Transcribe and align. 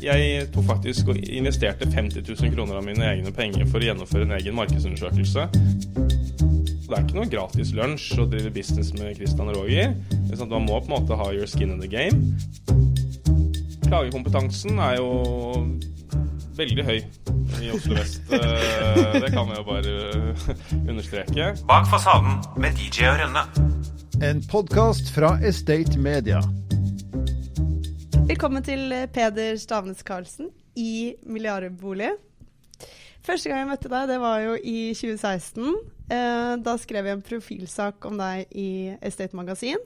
Jeg 0.00 0.46
tok 0.54 0.64
faktisk 0.68 1.10
og 1.12 1.18
investerte 1.20 1.88
50 1.92 2.22
000 2.24 2.54
kroner 2.54 2.78
av 2.80 2.84
mine 2.86 3.04
egne 3.04 3.32
penger 3.36 3.66
for 3.68 3.82
å 3.82 3.88
gjennomføre 3.90 4.24
en 4.28 4.36
egen 4.38 4.56
markedsundersøkelse. 4.56 5.44
Det 6.90 6.96
er 6.98 7.04
ikke 7.04 7.18
noe 7.20 7.30
gratis 7.30 7.70
lunsj 7.76 8.16
å 8.18 8.24
drive 8.32 8.50
business 8.54 8.90
med 8.96 9.14
Christian 9.18 9.50
og 9.52 9.60
Roger. 9.60 9.92
Det 10.10 10.32
er 10.34 10.40
sånn 10.40 10.50
Man 10.50 10.64
må 10.66 10.80
på 10.82 10.88
en 10.90 10.96
måte 10.96 11.18
ha 11.20 11.28
your 11.36 11.46
skin 11.46 11.70
in 11.76 11.82
the 11.84 11.90
game. 11.90 12.34
Klagekompetansen 13.86 14.78
er 14.82 14.96
jo 14.98 15.10
veldig 16.58 16.84
høy 16.86 16.98
i 17.60 17.70
Oslo 17.74 17.96
vest. 17.98 18.20
Eh, 18.34 19.20
Det 19.20 19.30
kan 19.34 19.48
jeg 19.50 19.60
jo 19.60 19.66
bare 19.66 19.94
understreke. 20.86 21.52
Bak 21.68 21.86
fasaden 21.90 22.40
med 22.60 22.74
DJ 22.78 23.08
og 23.12 23.20
Rønne. 23.22 23.44
En 24.22 24.42
podkast 24.50 25.12
fra 25.14 25.36
Estate 25.46 25.98
Media. 25.98 26.42
Velkommen 28.30 28.62
til 28.62 28.92
eh, 28.94 29.08
Peder 29.10 29.56
Stavnes 29.58 30.04
Karlsen 30.06 30.52
i 30.78 31.16
Milliardbolig. 31.26 32.12
Første 33.26 33.50
gang 33.50 33.64
jeg 33.64 33.68
møtte 33.72 33.90
deg, 33.90 34.06
det 34.06 34.18
var 34.22 34.44
jo 34.44 34.52
i 34.54 34.92
2016. 34.94 35.64
Eh, 36.14 36.52
da 36.62 36.74
skrev 36.78 37.08
jeg 37.08 37.18
en 37.18 37.24
profilsak 37.26 38.06
om 38.06 38.20
deg 38.20 38.54
i 38.54 38.94
Estate 39.02 39.34
Magasin. 39.34 39.82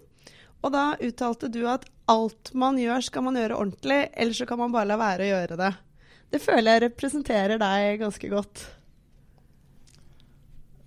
Og 0.61 0.75
da 0.77 0.85
uttalte 1.01 1.49
du 1.49 1.63
at 1.73 1.89
alt 2.13 2.53
man 2.53 2.77
gjør, 2.77 3.09
skal 3.09 3.25
man 3.31 3.41
gjøre 3.41 3.57
ordentlig, 3.65 4.01
ellers 4.13 4.45
så 4.45 4.51
kan 4.53 4.61
man 4.61 4.77
bare 4.77 4.93
la 4.93 5.01
være 5.01 5.25
å 5.25 5.33
gjøre 5.33 5.61
det. 5.65 5.75
Det 6.37 6.45
føler 6.45 6.75
jeg 6.75 6.87
representerer 6.91 7.65
deg 7.65 8.01
ganske 8.05 8.35
godt. 8.37 8.69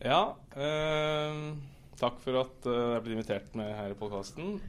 Ja, 0.06 0.26
eh, 0.54 1.46
takk 1.98 2.22
for 2.22 2.44
at 2.46 2.70
eh, 2.70 2.90
jeg 3.00 3.08
ble 3.08 3.18
invitert 3.18 3.58
med 3.58 3.80
her 3.82 3.98
i 3.98 3.98
podkasten. 3.98 4.60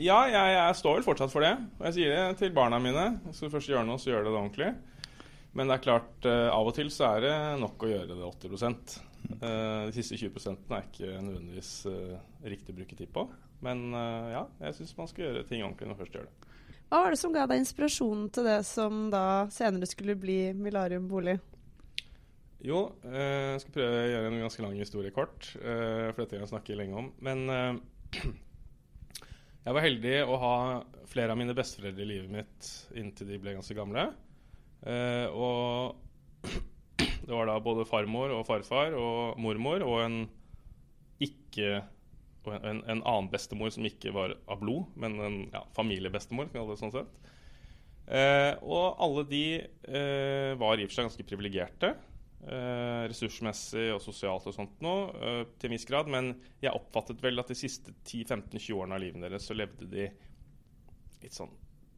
Ja, 0.00 0.18
jeg, 0.30 0.54
jeg 0.56 0.78
står 0.80 0.98
vel 0.98 1.06
fortsatt 1.06 1.32
for 1.32 1.44
det. 1.44 1.52
Og 1.78 1.88
jeg 1.88 1.98
sier 1.98 2.14
det 2.16 2.38
til 2.40 2.54
barna 2.56 2.80
mine. 2.82 3.06
Skal 3.30 3.48
du 3.48 3.54
først 3.54 3.70
gjøre 3.72 3.86
noe, 3.88 4.00
så 4.00 4.12
gjør 4.12 4.26
det 4.26 4.32
det 4.32 4.40
ordentlig. 4.40 4.70
Men 5.56 5.70
det 5.70 5.76
er 5.76 5.84
klart, 5.84 6.26
eh, 6.28 6.48
av 6.52 6.68
og 6.70 6.74
til 6.76 6.90
så 6.94 7.08
er 7.16 7.24
det 7.26 7.36
nok 7.62 7.82
å 7.82 7.90
gjøre 7.90 8.14
det 8.14 8.28
80 8.28 9.00
eh, 9.40 9.86
De 9.88 9.94
siste 9.96 10.18
20 10.20 10.36
er 10.76 10.84
ikke 10.84 11.14
nødvendigvis 11.16 11.72
eh, 11.90 12.20
riktig 12.52 12.74
å 12.74 12.78
bruke 12.78 12.98
tid 12.98 13.10
på. 13.14 13.26
Men 13.64 13.88
eh, 13.92 14.28
ja, 14.36 14.44
jeg 14.66 14.78
syns 14.78 14.96
man 14.98 15.10
skal 15.10 15.26
gjøre 15.26 15.46
ting 15.48 15.64
ordentlig 15.64 15.88
når 15.88 15.96
man 15.96 16.02
først 16.04 16.18
gjør 16.18 16.28
det. 16.28 16.50
Hva 16.90 17.04
var 17.04 17.14
det 17.14 17.20
som 17.20 17.34
ga 17.34 17.46
deg 17.46 17.62
inspirasjonen 17.62 18.30
til 18.34 18.46
det 18.50 18.60
som 18.66 19.02
da 19.12 19.24
senere 19.54 19.86
skulle 19.86 20.16
bli 20.18 20.38
Milarium 20.58 21.06
bolig? 21.10 21.36
Jo, 22.66 22.90
eh, 23.08 23.56
jeg 23.56 23.64
skal 23.64 23.74
prøve 23.78 24.00
å 24.00 24.08
gjøre 24.10 24.30
en 24.30 24.42
ganske 24.44 24.64
lang 24.64 24.78
historie 24.78 25.14
kort. 25.16 25.50
eh, 25.58 26.10
for 26.12 26.22
dette 26.22 26.36
kan 26.36 26.44
jeg 26.44 26.52
snakke 26.52 26.78
lenge 26.78 26.98
om. 27.02 27.10
Men 27.24 27.44
eh, 27.54 28.20
jeg 29.64 29.76
var 29.76 29.84
heldig 29.84 30.16
å 30.24 30.40
ha 30.40 30.56
flere 31.10 31.34
av 31.34 31.40
mine 31.40 31.54
besteforeldre 31.56 32.04
i 32.04 32.08
livet 32.08 32.32
mitt 32.32 32.70
inntil 32.96 33.28
de 33.28 33.38
ble 33.42 33.56
ganske 33.58 33.76
gamle. 33.76 34.06
Eh, 34.88 35.26
og 35.28 35.96
det 37.26 37.32
var 37.32 37.50
da 37.50 37.58
både 37.62 37.88
farmor 37.88 38.32
og 38.38 38.46
farfar 38.48 38.96
og 38.96 39.40
mormor 39.42 39.84
og 39.84 39.98
en 40.04 40.20
ikke 41.20 41.82
og 42.48 42.54
en, 42.56 42.80
en 42.88 43.02
annen 43.04 43.28
bestemor 43.28 43.72
som 43.74 43.84
ikke 43.84 44.14
var 44.16 44.32
av 44.48 44.62
blod, 44.62 44.88
men 44.96 45.18
en 45.20 45.38
ja, 45.52 45.60
familiebestemor, 45.76 46.48
kan 46.52 46.68
det 46.68 46.78
sånn 46.80 46.94
sett. 46.94 47.32
Eh, 48.10 48.54
og 48.64 48.96
alle 49.04 49.26
de 49.28 49.44
eh, 49.60 50.52
var 50.58 50.80
i 50.80 50.86
og 50.86 50.90
for 50.90 50.96
seg 50.96 51.10
ganske 51.10 51.26
privilegerte. 51.28 51.92
Eh, 52.40 53.02
ressursmessig 53.10 53.90
og 53.92 53.98
sosialt 54.00 54.46
og 54.48 54.54
sånt 54.56 54.78
noe, 54.80 55.10
eh, 55.12 55.40
til 55.60 55.68
en 55.68 55.74
viss 55.76 55.84
grad. 55.88 56.08
Men 56.08 56.32
jeg 56.62 56.72
oppfattet 56.72 57.20
vel 57.20 57.40
at 57.42 57.50
de 57.52 57.56
siste 57.58 57.92
10-15-20 58.00 58.78
årene 58.78 58.96
av 58.96 59.02
livet 59.02 59.26
deres 59.26 59.48
så 59.48 59.56
levde 59.56 59.88
de 59.90 60.06
litt 61.20 61.36
sånn 61.36 61.52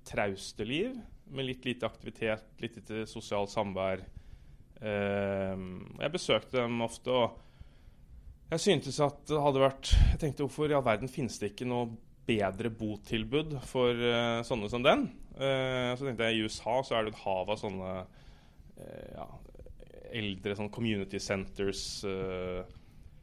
trauste 0.08 0.66
liv. 0.66 0.96
Med 1.30 1.46
litt 1.46 1.64
lite 1.64 1.86
aktivitet, 1.86 2.42
litt 2.60 2.80
lite 2.80 3.04
sosialt 3.06 3.52
samvær. 3.52 4.02
Eh, 4.82 5.62
jeg 6.02 6.14
besøkte 6.16 6.58
dem 6.58 6.82
ofte, 6.82 7.14
og 7.14 8.50
jeg 8.50 8.64
syntes 8.66 8.98
at 9.00 9.22
det 9.30 9.38
hadde 9.40 9.62
vært 9.62 9.92
Jeg 9.94 10.18
tenkte 10.20 10.44
hvorfor 10.44 10.68
i 10.68 10.74
all 10.76 10.84
verden 10.84 11.08
finnes 11.08 11.38
det 11.40 11.52
ikke 11.52 11.70
noe 11.70 11.86
bedre 12.26 12.68
botilbud 12.68 13.54
for 13.64 13.94
eh, 13.94 14.42
sånne 14.44 14.68
som 14.68 14.82
den? 14.82 15.06
Så 15.32 16.04
tenkte 16.04 16.26
jeg 16.28 16.36
i 16.36 16.42
USA 16.44 16.74
så 16.84 16.98
er 16.98 17.06
det 17.06 17.14
et 17.14 17.22
hav 17.22 17.48
av 17.50 17.56
sånne 17.56 17.92
ja, 19.16 19.24
eldre 20.18 20.56
sånn 20.58 20.72
community 20.72 21.20
centers 21.22 22.02
uh, 22.06 22.62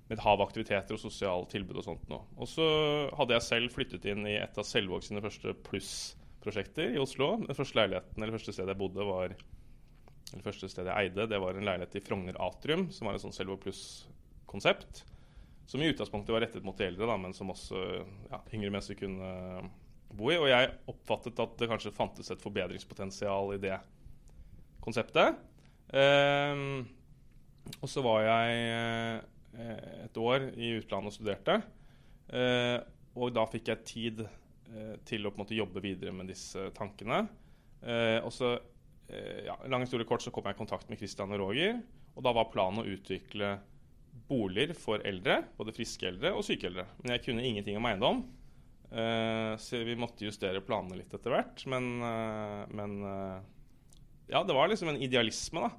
med 0.10 0.18
et 0.18 0.24
hav 0.26 0.40
av 0.40 0.48
aktiviteter 0.48 0.96
og 0.96 1.02
sosiale 1.02 1.46
tilbud 1.52 1.78
og 1.78 1.86
sånt 1.86 2.08
noe. 2.10 2.26
Og 2.42 2.50
så 2.50 2.66
hadde 3.18 3.36
jeg 3.38 3.46
selv 3.46 3.76
flyttet 3.76 4.08
inn 4.10 4.26
i 4.26 4.40
et 4.40 4.58
av 4.58 4.66
Selvåg 4.66 5.06
sine 5.06 5.22
første 5.22 5.54
pluss-prosjekter 5.68 6.96
i 6.96 7.02
Oslo. 7.02 7.36
Den 7.44 7.58
første 7.58 7.78
leiligheten, 7.78 8.18
eller 8.18 8.38
første 8.40 8.56
stedet 8.56 8.74
jeg 8.74 8.82
bodde, 8.82 9.06
var 9.06 9.36
eller 10.30 10.46
første 10.46 10.70
stedet 10.70 10.92
jeg 10.92 11.10
eide, 11.10 11.26
det 11.30 11.40
var 11.42 11.58
en 11.58 11.66
leilighet 11.66 11.96
i 11.98 12.04
Frogner 12.06 12.38
Atrium, 12.46 12.88
som 12.94 13.10
var 13.10 13.18
et 13.18 13.24
sånn 13.24 13.34
Selvåg 13.34 13.62
pluss-konsept. 13.64 15.04
Som 15.70 15.82
i 15.82 15.90
utgangspunktet 15.90 16.34
var 16.34 16.44
rettet 16.46 16.66
mot 16.66 16.78
de 16.78 16.86
eldre, 16.86 17.06
da, 17.10 17.16
men 17.22 17.34
som 17.38 17.50
også 17.54 17.82
ja, 18.30 18.42
yngre 18.54 18.74
mennesker 18.74 18.98
kunne 18.98 19.32
bo 20.10 20.30
i. 20.34 20.38
Og 20.38 20.50
jeg 20.50 20.74
oppfattet 20.90 21.42
at 21.42 21.56
det 21.62 21.70
kanskje 21.70 21.94
fantes 21.94 22.30
et 22.34 22.42
forbedringspotensial 22.42 23.56
i 23.56 23.62
det 23.62 23.78
konseptet. 24.82 25.38
Ehm, 25.96 26.86
og 27.80 27.90
så 27.90 28.04
var 28.06 28.24
jeg 28.26 28.58
eh, 29.58 30.06
et 30.06 30.20
år 30.22 30.50
i 30.58 30.74
utlandet 30.80 31.12
og 31.12 31.16
studerte. 31.16 31.60
Eh, 32.30 32.78
og 33.20 33.34
da 33.36 33.46
fikk 33.50 33.72
jeg 33.72 33.88
tid 33.88 34.24
eh, 34.26 34.96
til 35.08 35.26
å 35.26 35.32
på 35.32 35.40
en 35.40 35.46
måte 35.46 35.58
jobbe 35.58 35.84
videre 35.84 36.14
med 36.16 36.30
disse 36.30 36.70
tankene. 36.78 37.24
Og 37.80 38.34
så, 38.36 38.50
ja, 39.08 39.54
lang 39.72 39.86
historie 39.86 40.04
kort, 40.04 40.20
så 40.20 40.34
kom 40.36 40.44
jeg 40.50 40.58
i 40.58 40.60
kontakt 40.60 40.90
med 40.92 41.00
Christian 41.00 41.32
og 41.32 41.40
Roger. 41.40 41.78
Og 42.12 42.26
da 42.26 42.34
var 42.36 42.50
planen 42.52 42.82
å 42.82 42.90
utvikle 42.92 43.54
boliger 44.28 44.74
for 44.76 45.00
eldre, 45.08 45.38
både 45.56 45.72
friske 45.78 46.10
eldre 46.10 46.34
og 46.36 46.44
syke 46.44 46.68
eldre. 46.68 46.84
Men 47.00 47.14
jeg 47.16 47.24
kunne 47.24 47.46
ingenting 47.48 47.80
om 47.80 47.88
eiendom. 47.88 48.20
Så 49.64 49.80
vi 49.88 49.96
måtte 49.96 50.28
justere 50.28 50.60
planene 50.66 51.00
litt 51.00 51.16
etter 51.16 51.32
hvert. 51.38 51.64
Men, 51.72 51.88
men 52.76 53.00
ja, 54.30 54.44
det 54.46 54.56
var 54.56 54.70
liksom 54.72 54.92
en 54.94 55.02
idealisme, 55.02 55.68
da. 55.68 55.72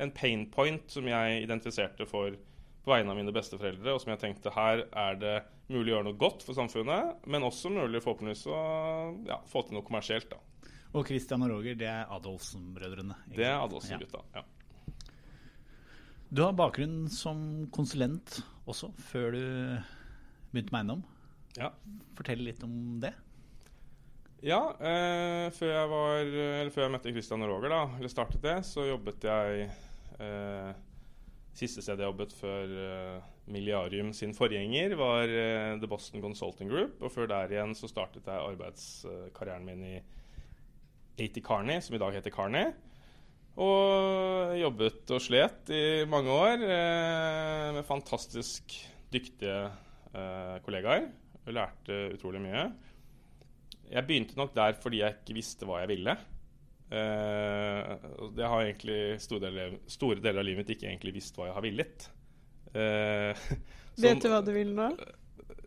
En 0.00 0.12
pain 0.14 0.46
point 0.48 0.84
som 0.90 1.06
jeg 1.08 1.42
identifiserte 1.44 2.06
for 2.08 2.36
på 2.84 2.92
vegne 2.92 3.12
av 3.12 3.16
mine 3.18 3.32
besteforeldre, 3.32 3.94
og 3.94 4.00
som 4.02 4.12
jeg 4.12 4.20
tenkte 4.20 4.52
her 4.52 4.84
er 4.84 5.16
det 5.20 5.34
mulig 5.72 5.88
å 5.88 5.96
gjøre 5.96 6.06
noe 6.10 6.20
godt 6.20 6.44
for 6.44 6.56
samfunnet, 6.56 7.24
men 7.32 7.46
også 7.46 7.72
mulig 7.72 8.02
forhåpentligvis 8.04 8.44
å 8.52 8.58
ja, 9.28 9.38
få 9.48 9.64
til 9.64 9.78
noe 9.78 9.86
kommersielt. 9.86 10.28
da. 10.28 10.70
Og 10.94 11.08
Christian 11.08 11.42
og 11.46 11.50
Roger, 11.50 11.78
det 11.80 11.88
er 11.90 12.10
Adolfsen-brødrene. 12.12 13.16
Det 13.32 13.48
er? 13.48 13.56
Adolfsen-gutta. 13.56 14.20
Ja. 14.36 14.44
Du 16.34 16.42
har 16.44 16.54
bakgrunn 16.56 17.08
som 17.12 17.66
konsulent 17.74 18.42
også, 18.70 18.92
før 19.10 19.34
du 19.34 19.42
begynte 20.52 20.74
med 20.74 20.80
eiendom. 20.82 21.02
Ja. 21.56 21.72
Fortell 22.18 22.44
litt 22.46 22.62
om 22.66 23.00
det. 23.02 23.14
Ja, 24.44 24.74
eh, 24.76 25.46
før, 25.56 25.70
jeg 25.72 25.88
var, 25.88 26.32
før 26.74 26.82
jeg 26.84 26.92
møtte 26.92 27.12
Christian 27.16 27.44
og 27.46 27.54
Roger, 27.54 27.72
da, 27.72 27.84
eller 27.96 28.12
startet 28.12 28.42
det, 28.44 28.58
så 28.68 28.84
jobbet 28.84 29.24
jeg 29.24 29.70
eh, 30.20 30.74
Siste 31.54 31.84
stedet 31.84 32.02
jeg 32.02 32.10
jobbet 32.10 32.32
før 32.34 32.72
eh, 32.82 33.26
Milliarium 33.54 34.10
sin 34.16 34.34
forgjenger, 34.34 34.96
var 34.98 35.30
eh, 35.30 35.76
The 35.78 35.88
Boston 35.88 36.20
Consulting 36.20 36.68
Group. 36.68 36.98
Og 36.98 37.12
før 37.14 37.30
der 37.30 37.52
igjen 37.54 37.76
så 37.78 37.86
startet 37.88 38.26
jeg 38.26 38.48
arbeidskarrieren 38.50 39.68
min 39.68 39.84
i 39.86 39.94
80 41.14 41.44
Carney, 41.46 41.78
som 41.84 41.94
i 41.94 42.02
dag 42.02 42.16
heter 42.18 42.34
Carney. 42.34 42.72
Og 43.54 44.56
jobbet 44.58 45.12
og 45.14 45.22
slet 45.22 45.70
i 45.70 45.84
mange 46.10 46.34
år 46.34 46.64
eh, 46.66 47.68
med 47.78 47.86
fantastisk 47.86 48.74
dyktige 49.14 49.60
eh, 50.10 50.56
kollegaer. 50.66 51.06
Og 51.44 51.54
lærte 51.54 52.00
utrolig 52.16 52.42
mye. 52.42 52.66
Jeg 53.90 54.06
begynte 54.08 54.38
nok 54.38 54.54
der 54.56 54.76
fordi 54.80 55.02
jeg 55.02 55.18
ikke 55.18 55.36
visste 55.36 55.68
hva 55.68 55.82
jeg 55.82 55.92
ville. 55.96 56.16
Uh, 56.94 57.94
og 58.22 58.34
det 58.36 58.46
har 58.46 58.60
egentlig 58.60 58.98
store 59.22 59.46
deler, 59.46 59.78
store 59.90 60.20
deler 60.22 60.42
av 60.42 60.46
livet 60.46 60.62
mitt 60.62 60.74
ikke 60.76 60.90
egentlig 60.90 61.14
visst 61.16 61.38
hva 61.38 61.48
jeg 61.48 61.56
har 61.56 61.64
villet. 61.64 62.08
Eh, 62.74 63.46
Vet 64.04 64.22
du 64.22 64.28
hva 64.30 64.40
du 64.44 64.50
vil 64.54 64.72
nå? 64.74 64.90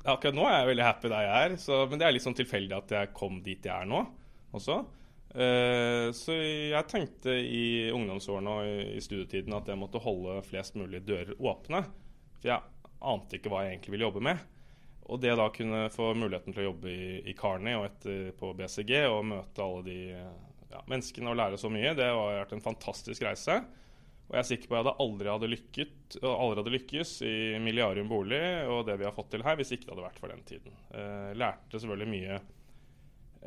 Akkurat 0.07 0.35
nå 0.35 0.45
er 0.47 0.61
jeg 0.61 0.69
veldig 0.69 0.85
happy 0.85 1.11
der 1.11 1.25
jeg 1.25 1.47
er, 1.47 1.55
så, 1.59 1.81
men 1.89 1.99
det 1.99 2.07
er 2.07 2.15
litt 2.15 2.23
sånn 2.23 2.37
tilfeldig 2.37 2.77
at 2.77 2.93
jeg 2.95 3.11
kom 3.15 3.41
dit 3.43 3.65
jeg 3.65 3.73
er 3.73 3.89
nå 3.89 4.03
også. 4.55 4.81
Uh, 5.37 6.07
så 6.15 6.37
jeg 6.37 6.87
tenkte 6.89 7.33
i 7.35 7.89
ungdomsårene 7.93 8.53
og 8.53 8.69
i, 8.69 8.77
i 8.95 9.03
studietiden 9.03 9.57
at 9.57 9.67
jeg 9.69 9.79
måtte 9.79 10.01
holde 10.03 10.39
flest 10.47 10.77
mulig 10.79 11.03
dører 11.07 11.35
åpne. 11.35 11.83
For 12.37 12.51
jeg 12.53 12.93
ante 13.11 13.37
ikke 13.37 13.51
hva 13.51 13.65
jeg 13.65 13.75
egentlig 13.75 13.97
ville 13.97 14.07
jobbe 14.07 14.23
med. 14.29 14.45
Og 15.07 15.21
det 15.23 15.33
da 15.39 15.47
kunne 15.55 15.87
få 15.93 16.11
muligheten 16.17 16.53
til 16.55 16.65
å 16.65 16.69
jobbe 16.71 16.91
i, 16.91 17.09
i 17.31 17.35
Carney 17.37 17.77
og 17.77 17.87
etter 17.87 18.31
på 18.37 18.51
BCG 18.57 18.93
og 19.07 19.23
møte 19.29 19.63
alle 19.63 19.83
de 19.85 19.99
ja, 20.11 20.81
menneskene 20.89 21.31
og 21.31 21.37
lære 21.39 21.59
så 21.61 21.71
mye, 21.71 21.93
det 21.95 22.09
har 22.09 22.41
vært 22.41 22.55
en 22.57 22.65
fantastisk 22.65 23.23
reise. 23.23 23.61
Og 24.27 24.35
jeg 24.35 24.41
er 24.41 24.47
sikker 24.49 24.67
på 24.67 24.75
at 24.75 24.81
jeg 24.81 24.83
hadde 24.83 25.05
aldri 25.05 25.31
hadde 25.31 25.49
lykket, 25.53 26.17
aldri 26.27 26.59
hadde 26.59 26.73
lykkes 26.73 27.13
i 27.23 27.35
Milliarium 27.63 28.09
bolig 28.11 28.41
og 28.67 28.83
det 28.89 28.97
vi 28.99 29.07
har 29.07 29.15
fått 29.15 29.31
til 29.31 29.45
her, 29.47 29.55
hvis 29.55 29.71
ikke 29.71 29.87
det 29.87 29.93
hadde 29.93 30.07
vært 30.09 30.19
for 30.19 30.33
den 30.33 30.43
tiden. 30.49 30.75
Eh, 30.91 31.31
lærte 31.39 31.79
selvfølgelig 31.79 32.11
mye 32.11 32.39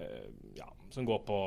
eh, 0.00 0.30
ja, 0.56 0.70
som 0.94 1.08
går 1.08 1.20
på 1.28 1.40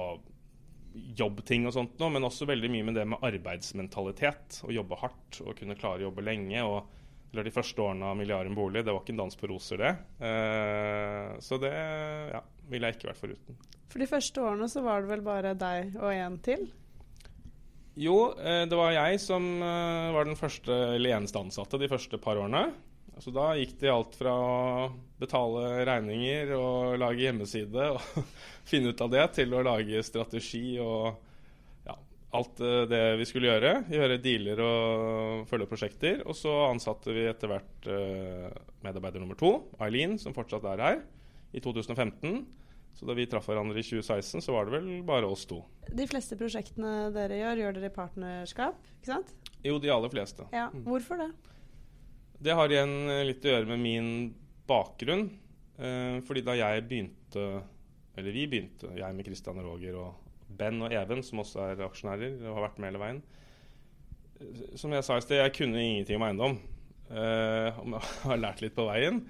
jobbting 1.18 1.66
og 1.66 1.74
sånt 1.74 1.98
nå, 1.98 2.12
men 2.14 2.28
også 2.28 2.46
veldig 2.46 2.70
mye 2.70 2.86
med 2.86 3.00
det 3.00 3.08
med 3.10 3.26
arbeidsmentalitet. 3.26 4.60
Å 4.68 4.76
jobbe 4.76 5.02
hardt 5.02 5.42
og 5.42 5.58
kunne 5.58 5.78
klare 5.80 6.04
å 6.04 6.12
jobbe 6.12 6.26
lenge. 6.30 6.62
og 6.62 7.02
eller 7.34 7.48
De 7.50 7.54
første 7.54 7.82
årene 7.82 8.06
av 8.12 8.18
Milliarden 8.18 8.54
bolig, 8.54 8.84
det 8.86 8.94
var 8.94 9.02
ikke 9.02 9.16
en 9.16 9.24
dans 9.24 9.40
på 9.40 9.50
roser, 9.50 9.82
det. 9.82 9.94
Eh, 10.22 11.34
så 11.42 11.58
det 11.62 11.74
ja, 11.74 12.44
ville 12.70 12.92
jeg 12.92 13.00
ikke 13.00 13.10
vært 13.10 13.22
foruten. 13.24 13.58
For 13.90 14.02
de 14.02 14.10
første 14.10 14.46
årene 14.46 14.70
så 14.70 14.84
var 14.86 15.02
det 15.02 15.10
vel 15.10 15.26
bare 15.26 15.56
deg 15.58 15.98
og 15.98 16.14
en 16.14 16.38
til? 16.46 16.68
Jo, 17.98 18.34
eh, 18.38 18.64
det 18.70 18.78
var 18.78 18.94
jeg 18.94 19.20
som 19.22 19.50
eh, 19.66 20.14
var 20.14 20.30
den 20.30 20.38
første 20.38 20.78
eller 20.94 21.18
eneste 21.18 21.42
ansatte 21.42 21.82
de 21.82 21.90
første 21.90 22.22
par 22.22 22.38
årene. 22.42 22.68
Så 23.22 23.34
Da 23.34 23.52
gikk 23.58 23.76
det 23.82 23.90
i 23.90 23.94
alt 23.94 24.16
fra 24.18 24.34
å 24.34 24.88
betale 25.22 25.84
regninger 25.90 26.54
og 26.58 26.96
lage 27.02 27.28
hjemmeside 27.28 27.92
og 27.94 28.24
finne 28.70 28.94
ut 28.94 29.06
av 29.06 29.14
det, 29.14 29.28
til 29.38 29.54
å 29.54 29.66
lage 29.66 30.06
strategi 30.06 30.80
og 30.82 31.23
alt 32.38 32.62
eh, 32.64 32.82
det 32.90 33.02
vi 33.20 33.28
skulle 33.30 33.52
gjøre. 33.52 33.74
Gjøre 33.94 34.20
dealer 34.24 34.62
og 34.66 35.46
følge 35.50 35.70
prosjekter. 35.70 36.24
Og 36.28 36.38
så 36.38 36.54
ansatte 36.70 37.14
vi 37.16 37.28
etter 37.30 37.52
hvert 37.52 37.88
uh, 37.90 38.50
medarbeider 38.86 39.22
nummer 39.22 39.38
to, 39.40 39.56
Eileen, 39.84 40.18
som 40.22 40.36
fortsatt 40.36 40.66
er 40.74 40.84
her, 40.84 41.00
i 41.54 41.62
2015. 41.64 42.44
Så 42.94 43.08
da 43.10 43.16
vi 43.18 43.26
traff 43.30 43.48
hverandre 43.50 43.80
i 43.82 43.86
2016, 43.86 44.44
så 44.46 44.54
var 44.54 44.68
det 44.68 44.76
vel 44.76 44.90
bare 45.06 45.30
oss 45.30 45.48
to. 45.50 45.64
De 45.90 46.06
fleste 46.10 46.38
prosjektene 46.38 47.10
dere 47.14 47.40
gjør, 47.40 47.64
gjør 47.64 47.78
dere 47.80 47.90
i 47.90 47.96
partnerskap, 47.96 48.92
ikke 49.00 49.12
sant? 49.16 49.34
Jo, 49.66 49.80
de 49.82 49.92
aller 49.94 50.14
fleste. 50.14 50.46
Ja, 50.54 50.68
Hvorfor 50.86 51.22
det? 51.24 51.32
Det 52.44 52.54
har 52.58 52.70
igjen 52.70 52.94
litt 53.24 53.46
å 53.48 53.54
gjøre 53.54 53.70
med 53.72 53.82
min 53.82 54.10
bakgrunn. 54.68 55.30
Eh, 55.78 56.20
fordi 56.28 56.44
da 56.46 56.56
jeg 56.58 56.86
begynte, 56.90 57.46
eller 58.18 58.36
vi 58.36 58.46
begynte, 58.50 58.92
jeg 58.98 59.18
med 59.18 59.26
Christian 59.26 59.62
og 59.62 59.72
Roger 59.72 59.98
og 59.98 60.23
Ben 60.58 60.82
og 60.86 60.94
Even, 60.94 61.24
som 61.26 61.42
også 61.44 61.70
er 61.72 61.86
aksjonærer 61.86 62.38
og 62.44 62.58
har 62.58 62.68
vært 62.68 62.80
med 62.82 62.92
hele 62.92 63.02
veien 63.02 63.24
Som 64.80 64.94
jeg 64.96 65.06
sa 65.06 65.18
i 65.18 65.26
sted, 65.26 65.40
jeg 65.42 65.56
kunne 65.56 65.82
ingenting 65.82 66.20
om 66.20 66.28
eiendom. 66.28 66.60
Eh, 67.14 67.70
jeg 67.70 68.04
har 68.28 68.42
lært 68.42 68.64
litt 68.64 68.76
på 68.76 68.88
veien. 68.90 69.24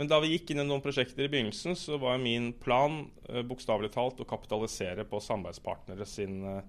Men 0.00 0.08
da 0.08 0.16
vi 0.22 0.30
gikk 0.32 0.52
inn 0.52 0.62
i 0.62 0.64
noen 0.64 0.80
prosjekter 0.80 1.26
i 1.26 1.28
begynnelsen, 1.28 1.74
så 1.76 1.98
var 2.00 2.20
min 2.22 2.54
plan 2.62 3.02
eh, 3.28 3.42
bokstavelig 3.46 3.90
talt 3.92 4.22
å 4.22 4.28
kapitalisere 4.28 5.04
på 5.04 5.20
samarbeidspartnere 5.20 6.06
sin, 6.08 6.38
eh, 6.48 6.62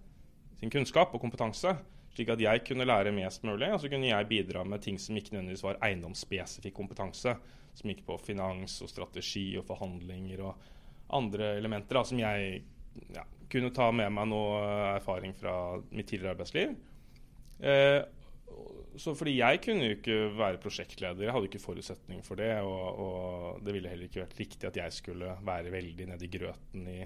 sin, 0.60 0.74
kunnskap 0.74 1.16
og 1.16 1.24
kompetanse. 1.24 1.78
Slik 2.12 2.34
at 2.34 2.44
jeg 2.44 2.66
kunne 2.68 2.88
lære 2.88 3.14
mest 3.16 3.46
mulig, 3.48 3.70
og 3.72 3.80
så 3.80 3.88
kunne 3.92 4.10
jeg 4.10 4.28
bidra 4.28 4.66
med 4.68 4.84
ting 4.84 5.00
som 5.00 5.16
ikke 5.16 5.38
nødvendigvis 5.38 5.64
var 5.64 5.80
eiendomsspesifikk 5.88 6.76
kompetanse. 6.76 7.38
Som 7.72 7.94
gikk 7.94 8.04
på 8.10 8.20
finans 8.20 8.82
og 8.84 8.92
strategi 8.92 9.46
og 9.56 9.64
forhandlinger 9.70 10.44
og 10.44 10.66
andre 11.16 11.54
elementer 11.62 12.02
da, 12.02 12.04
som 12.08 12.20
jeg 12.20 12.66
ja, 13.16 13.24
kunne 13.52 13.74
ta 13.76 13.90
med 13.96 14.12
meg 14.16 14.30
noe 14.32 14.64
erfaring 14.96 15.36
fra 15.38 15.54
mitt 15.92 16.10
tidligere 16.10 16.36
arbeidsliv. 16.36 16.74
Eh, 17.62 18.02
så 19.00 19.14
fordi 19.16 19.38
jeg 19.38 19.62
kunne 19.64 19.88
jo 19.88 19.96
ikke 19.96 20.18
være 20.36 20.60
prosjektleder, 20.62 21.24
jeg 21.24 21.34
hadde 21.36 21.48
ikke 21.48 21.64
forutsetning 21.64 22.24
for 22.26 22.40
det. 22.42 22.52
Og, 22.66 23.02
og, 23.06 23.60
det 23.64 23.76
ville 23.76 23.92
heller 23.92 24.10
ikke 24.10 24.24
vært 24.26 24.40
riktig 24.42 24.70
at 24.70 24.80
jeg 24.82 24.96
skulle 24.96 25.36
være 25.48 25.74
veldig 25.74 26.10
nede 26.12 26.28
i 26.28 26.32
grøten 26.32 26.88
i 26.92 27.02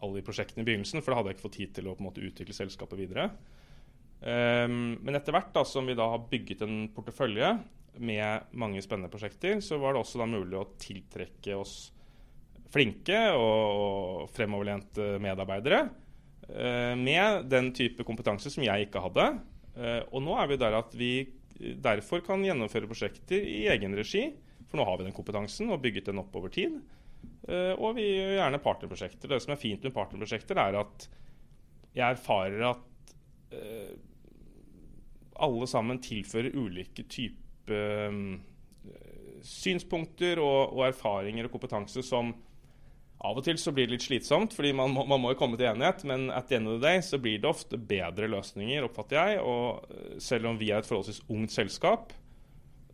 alle 0.00 0.16
de 0.16 0.24
prosjektene 0.24 0.64
i 0.64 0.68
begynnelsen, 0.68 1.02
for 1.04 1.12
da 1.12 1.18
hadde 1.18 1.32
jeg 1.32 1.36
ikke 1.36 1.44
fått 1.44 1.58
tid 1.58 1.74
til 1.76 1.90
å 1.90 1.96
på 1.96 2.00
en 2.00 2.08
måte 2.08 2.24
utvikle 2.24 2.56
selskapet 2.56 3.02
videre. 3.02 3.26
Um, 4.20 4.96
men 5.04 5.16
etter 5.16 5.32
hvert 5.32 5.52
da, 5.52 5.64
som 5.68 5.84
vi 5.88 5.96
da 5.96 6.06
har 6.14 6.24
bygget 6.30 6.64
en 6.64 6.78
portefølje 6.96 7.50
med 8.00 8.52
mange 8.56 8.80
spennende 8.84 9.12
prosjekter, 9.12 9.60
så 9.64 9.76
var 9.80 9.92
det 9.92 10.00
også 10.00 10.22
da 10.22 10.28
mulig 10.30 10.56
å 10.56 10.68
tiltrekke 10.80 11.56
oss 11.58 11.90
flinke 12.70 13.18
og, 13.34 13.80
og 13.80 14.30
fremoverlente 14.34 15.16
medarbeidere 15.22 15.84
uh, 15.88 16.94
med 16.98 17.48
den 17.50 17.72
type 17.76 18.06
kompetanse 18.06 18.52
som 18.52 18.64
jeg 18.66 18.86
ikke 18.86 19.02
hadde. 19.06 19.26
Uh, 19.76 20.02
og 20.10 20.24
nå 20.26 20.36
er 20.38 20.50
vi 20.50 20.60
der 20.60 20.78
at 20.78 20.94
vi 20.98 21.12
derfor 21.82 22.22
kan 22.24 22.44
gjennomføre 22.44 22.88
prosjekter 22.90 23.42
i 23.42 23.66
egen 23.72 23.96
regi. 23.98 24.28
For 24.70 24.78
nå 24.78 24.86
har 24.86 25.00
vi 25.00 25.08
den 25.08 25.16
kompetansen 25.16 25.72
og 25.72 25.82
bygget 25.82 26.10
den 26.12 26.22
opp 26.22 26.36
over 26.38 26.52
tid. 26.54 26.78
Uh, 27.48 27.74
og 27.74 27.96
vi 27.98 28.06
gjør 28.06 28.36
gjerne 28.38 28.62
partnerprosjekter. 28.62 29.32
Det 29.34 29.40
som 29.42 29.54
er 29.54 29.62
fint 29.62 29.82
med 29.86 29.96
partnerprosjekter, 29.96 30.62
er 30.62 30.78
at 30.84 31.10
jeg 31.96 32.06
erfarer 32.06 32.70
at 32.70 32.86
alle 35.42 35.66
sammen 35.66 35.98
tilfører 35.98 36.54
ulike 36.54 37.02
typer 37.10 38.12
synspunkter 39.42 40.40
og, 40.42 40.76
og, 40.76 40.84
erfaringer 40.86 41.48
og 41.48 41.54
kompetanse 41.54 42.04
som 42.06 42.32
av 43.20 43.36
og 43.36 43.44
til 43.44 43.58
så 43.60 43.72
blir 43.76 43.88
det 43.88 43.98
litt 43.98 44.06
slitsomt, 44.06 44.54
fordi 44.56 44.72
man 44.76 44.94
må, 44.94 45.04
man 45.08 45.20
må 45.20 45.34
jo 45.34 45.38
komme 45.42 45.58
til 45.60 45.68
enighet. 45.68 46.06
Men 46.08 46.30
at 46.32 46.48
the 46.48 46.56
end 46.56 46.70
of 46.70 46.78
the 46.78 46.86
day 46.86 47.02
så 47.04 47.20
blir 47.20 47.42
det 47.42 47.50
ofte 47.50 47.76
bedre 47.76 48.30
løsninger, 48.32 48.86
oppfatter 48.86 49.18
jeg. 49.18 49.42
Og 49.44 49.92
eh, 49.92 50.16
selv 50.24 50.48
om 50.48 50.60
vi 50.60 50.70
er 50.72 50.80
et 50.80 50.88
forholdsvis 50.88 51.26
ungt 51.28 51.52
selskap, 51.52 52.14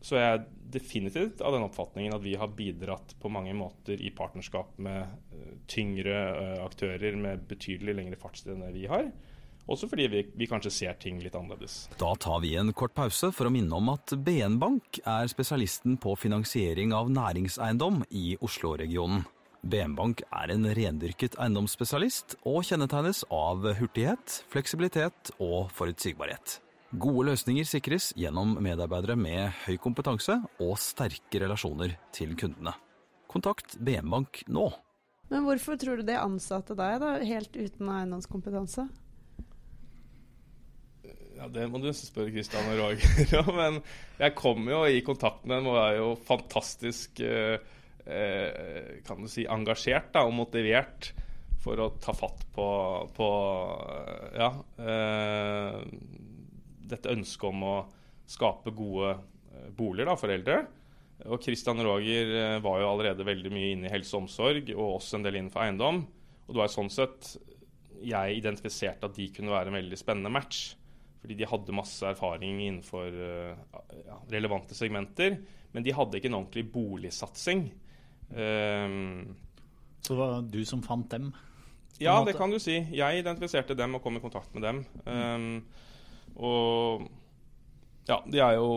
så 0.06 0.18
er 0.18 0.26
jeg 0.26 0.42
definitivt 0.76 1.40
av 1.46 1.54
den 1.54 1.64
oppfatningen 1.66 2.14
at 2.14 2.24
vi 2.24 2.34
har 2.38 2.50
bidratt 2.58 3.14
på 3.22 3.30
mange 3.32 3.54
måter 3.56 4.02
i 4.02 4.10
partnerskap 4.14 4.76
med 4.82 5.06
uh, 5.32 5.54
tyngre 5.70 6.18
uh, 6.36 6.64
aktører 6.66 7.16
med 7.18 7.46
betydelig 7.48 7.94
lengre 7.96 8.18
fartstid 8.20 8.52
enn 8.54 8.66
det 8.66 8.74
vi 8.76 8.84
har. 8.90 9.08
Også 9.66 9.88
fordi 9.90 10.06
vi, 10.12 10.20
vi, 10.38 10.46
kanskje 10.46 10.70
ser 10.70 10.98
ting 11.02 11.18
litt 11.22 11.34
annerledes. 11.34 11.88
Da 11.98 12.12
tar 12.22 12.38
vi 12.44 12.52
en 12.58 12.70
kort 12.76 12.94
pause 12.94 13.32
for 13.34 13.48
å 13.48 13.54
minne 13.54 13.74
om 13.74 13.90
at 13.94 14.14
BN 14.14 14.60
Bank 14.62 15.00
er 15.02 15.26
spesialisten 15.32 15.96
på 16.02 16.14
finansiering 16.18 16.94
av 16.94 17.10
næringseiendom 17.10 18.04
i 18.14 18.36
Oslo-regionen. 18.38 19.24
BM 19.66 19.96
Bank 19.98 20.20
er 20.30 20.50
en 20.54 20.66
rendyrket 20.76 21.34
eiendomsspesialist 21.42 22.36
og 22.46 22.60
kjennetegnes 22.68 23.24
av 23.34 23.64
hurtighet, 23.80 24.40
fleksibilitet 24.52 25.32
og 25.42 25.72
forutsigbarhet. 25.74 26.60
Gode 26.94 27.32
løsninger 27.32 27.66
sikres 27.66 28.12
gjennom 28.14 28.54
medarbeidere 28.62 29.16
med 29.18 29.50
høy 29.64 29.74
kompetanse 29.82 30.38
og 30.62 30.76
sterke 30.78 31.40
relasjoner 31.42 31.96
til 32.14 32.36
kundene. 32.38 32.76
Kontakt 33.26 33.74
BM 33.82 34.12
Bank 34.12 34.44
nå. 34.46 34.68
Men 35.32 35.42
hvorfor 35.48 35.80
tror 35.80 35.98
du 35.98 36.06
de 36.06 36.14
ansatte 36.20 36.76
deg, 36.78 37.00
da, 37.02 37.16
helt 37.26 37.58
uten 37.58 37.90
eiendomskompetanse? 37.90 38.86
Ja, 41.36 41.48
Det 41.52 41.66
må 41.68 41.82
du 41.82 41.90
spørre 41.92 42.30
Christian 42.32 42.70
og 42.70 42.78
Roger 42.84 43.40
om. 43.42 43.56
Men 43.58 43.80
jeg 44.22 44.36
kom 44.38 44.70
jo 44.70 44.84
i 44.86 45.02
kontakt 45.04 45.42
med 45.44 45.58
dem 45.58 45.72
og 45.74 45.80
er 45.82 45.98
jo 45.98 46.12
fantastisk 46.28 47.20
eh, 47.20 47.58
kan 48.06 49.18
du 49.18 49.26
si, 49.26 49.42
engasjert 49.50 50.12
da, 50.14 50.22
og 50.28 50.34
motivert 50.36 51.08
for 51.66 51.82
å 51.82 51.90
ta 51.98 52.14
fatt 52.14 52.44
på, 52.54 52.66
på 53.16 53.28
ja, 54.38 54.50
eh, 54.78 55.78
dette 56.86 57.14
ønsket 57.14 57.48
om 57.50 57.64
å 57.66 57.76
skape 58.30 58.74
gode 58.76 59.14
eh, 59.16 59.70
boliger 59.74 60.12
da, 60.12 60.16
for 60.20 60.34
eldre. 60.34 60.60
Og 61.26 61.42
Christian 61.42 61.82
Roger 61.82 62.32
eh, 62.38 62.56
var 62.62 62.82
jo 62.82 62.90
allerede 62.92 63.26
veldig 63.26 63.52
mye 63.54 63.72
inne 63.74 63.90
i 63.90 63.94
helse 63.94 64.14
og 64.14 64.26
omsorg, 64.26 64.70
og 64.76 65.00
også 65.00 65.18
en 65.18 65.26
del 65.26 65.40
innenfor 65.40 65.64
eiendom. 65.64 66.04
Og 66.46 66.54
det 66.54 66.62
var 66.62 66.72
sånn 66.72 66.92
sett 66.92 67.34
jeg 67.96 68.38
identifiserte 68.38 69.08
at 69.08 69.16
de 69.16 69.30
kunne 69.34 69.54
være 69.54 69.72
en 69.72 69.80
veldig 69.80 69.98
spennende 69.98 70.30
match. 70.30 70.68
Fordi 71.22 71.34
de 71.34 71.48
hadde 71.48 71.74
masse 71.74 72.06
erfaring 72.06 72.60
innenfor 72.60 73.08
ja, 73.08 74.18
relevante 74.30 74.76
segmenter. 74.78 75.40
Men 75.74 75.82
de 75.82 75.94
hadde 75.96 76.20
ikke 76.20 76.28
en 76.30 76.36
ordentlig 76.38 76.66
boligsatsing. 76.70 77.64
Um, 78.30 79.36
så 80.02 80.12
det 80.14 80.20
var 80.20 80.46
du 80.54 80.60
som 80.66 80.82
fant 80.84 81.10
dem? 81.10 81.32
Ja, 82.02 82.18
det 82.26 82.36
kan 82.36 82.52
du 82.52 82.58
si. 82.60 82.76
Jeg 82.92 83.22
identifiserte 83.22 83.76
dem 83.78 83.96
og 83.96 84.04
kom 84.04 84.18
i 84.18 84.22
kontakt 84.22 84.52
med 84.54 84.66
dem. 84.66 84.82
Um, 85.08 85.64
og 86.36 87.06
ja, 88.06 88.20
de 88.28 88.42
er 88.42 88.58
jo 88.58 88.68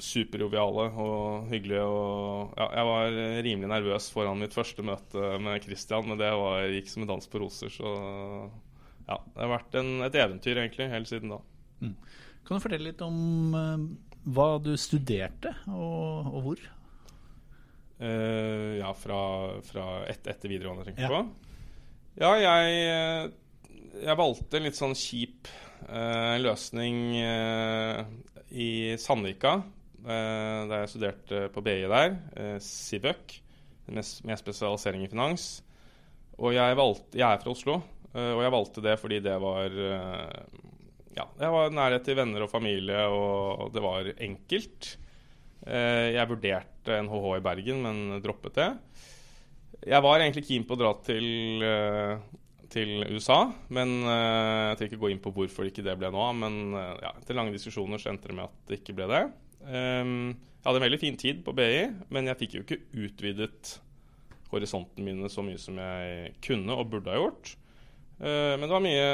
superjoviale 0.00 0.86
og 1.02 1.50
hyggelige. 1.50 1.84
Og, 1.84 2.54
ja, 2.56 2.68
jeg 2.78 2.88
var 2.90 3.18
rimelig 3.46 3.72
nervøs 3.72 4.08
foran 4.14 4.40
mitt 4.40 4.56
første 4.56 4.84
møte 4.86 5.34
med 5.42 5.66
Christian, 5.66 6.08
men 6.08 6.20
det 6.20 6.30
var, 6.40 6.68
gikk 6.72 6.92
som 6.92 7.04
en 7.04 7.12
dans 7.12 7.30
på 7.30 7.42
roser. 7.42 7.72
Så 7.74 7.94
ja, 9.10 9.18
det 9.18 9.42
har 9.42 9.54
vært 9.56 9.80
en, 9.80 9.96
et 10.06 10.20
eventyr 10.22 10.62
egentlig 10.62 10.90
helt 10.92 11.10
siden 11.10 11.34
da. 11.34 11.40
Mm. 11.82 11.96
Kan 12.46 12.56
du 12.56 12.64
fortelle 12.64 12.90
litt 12.90 13.02
om 13.04 13.56
uh, 13.56 13.88
hva 14.30 14.52
du 14.62 14.72
studerte, 14.80 15.52
og, 15.68 16.30
og 16.30 16.46
hvor? 16.46 16.68
Uh, 18.00 18.78
ja, 18.78 18.94
fra, 18.96 19.20
fra 19.60 19.86
et, 20.08 20.24
etter 20.24 20.48
videregående, 20.48 20.86
tenker 20.88 21.04
du 21.04 21.12
ja. 21.12 21.18
på? 21.18 21.50
Ja, 22.20 22.30
jeg, 22.40 22.78
eh, 22.88 23.98
jeg, 24.06 24.16
valgte 24.16 24.56
en 24.56 24.64
litt 24.64 24.78
sånn 24.78 24.96
kjip 24.96 25.50
uh, 25.84 26.36
løsning 26.40 26.96
uh, 27.20 28.00
i 28.50 28.96
Sandvika, 29.00 29.60
da 30.00 30.78
jeg 30.80 30.88
studerte 30.88 31.42
på 31.52 31.60
BI 31.60 31.84
der, 31.92 32.14
Sivøk, 32.64 33.34
med, 33.92 34.06
med, 34.24 34.40
spesialisering 34.40 35.04
i 35.04 35.10
finans. 35.12 35.44
Og 36.40 36.54
jeg, 36.56 36.78
valgte, 36.78 37.18
jeg 37.20 37.26
er 37.28 37.42
fra 37.42 37.52
Oslo, 37.52 37.74
og 38.16 38.40
jeg 38.40 38.54
valgte 38.54 38.84
det 38.86 38.94
fordi 38.98 39.18
det 39.22 39.34
var 39.44 39.76
Ja, 39.76 41.26
jeg 41.36 41.52
var 41.52 41.76
nærhet 41.76 42.08
til 42.08 42.16
venner 42.16 42.46
og 42.46 42.50
familie, 42.50 43.04
og 43.12 43.68
det 43.76 43.84
var 43.84 44.08
enkelt. 44.16 44.88
Jeg 45.68 46.30
vurderte 46.32 46.79
NHH 46.98 47.32
i 47.36 47.44
Bergen, 47.44 47.82
men 47.86 48.22
droppet 48.24 48.58
det. 48.58 48.70
Jeg 49.80 50.04
var 50.04 50.20
egentlig 50.20 50.44
keen 50.44 50.66
på 50.68 50.76
å 50.76 50.80
dra 50.80 50.90
til, 51.06 51.26
eh, 51.64 52.20
til 52.72 53.04
USA, 53.08 53.46
men 53.72 53.94
eh, 54.04 54.64
jeg 54.70 54.76
trenger 54.80 54.90
ikke 54.90 55.04
gå 55.06 55.12
inn 55.14 55.22
på 55.24 55.32
hvorfor 55.36 55.68
ikke 55.70 55.84
det 55.86 55.96
ble 56.00 56.10
nå. 56.12 56.26
Men 56.36 56.58
eh, 56.76 56.98
ja, 57.06 57.14
etter 57.16 57.38
lange 57.38 57.54
diskusjoner 57.56 58.00
så 58.00 58.12
endte 58.12 58.28
det 58.28 58.36
med 58.36 58.50
at 58.50 58.68
det 58.68 58.80
ikke 58.82 58.98
ble 58.98 59.08
det. 59.10 59.22
Ehm, 59.70 60.18
jeg 60.60 60.68
hadde 60.68 60.82
en 60.82 60.86
veldig 60.86 61.00
fin 61.00 61.16
tid 61.20 61.40
på 61.46 61.56
BI, 61.56 61.86
men 62.12 62.28
jeg 62.28 62.40
fikk 62.42 62.58
jo 62.58 62.66
ikke 62.66 62.82
utvidet 63.06 63.74
horisonten 64.50 65.06
mine 65.06 65.30
så 65.32 65.44
mye 65.46 65.60
som 65.62 65.78
jeg 65.80 66.34
kunne 66.44 66.76
og 66.76 66.90
burde 66.92 67.12
ha 67.12 67.20
gjort. 67.20 67.54
Men 68.20 68.66
det 68.66 68.74
var 68.74 68.82
mye, 68.84 69.04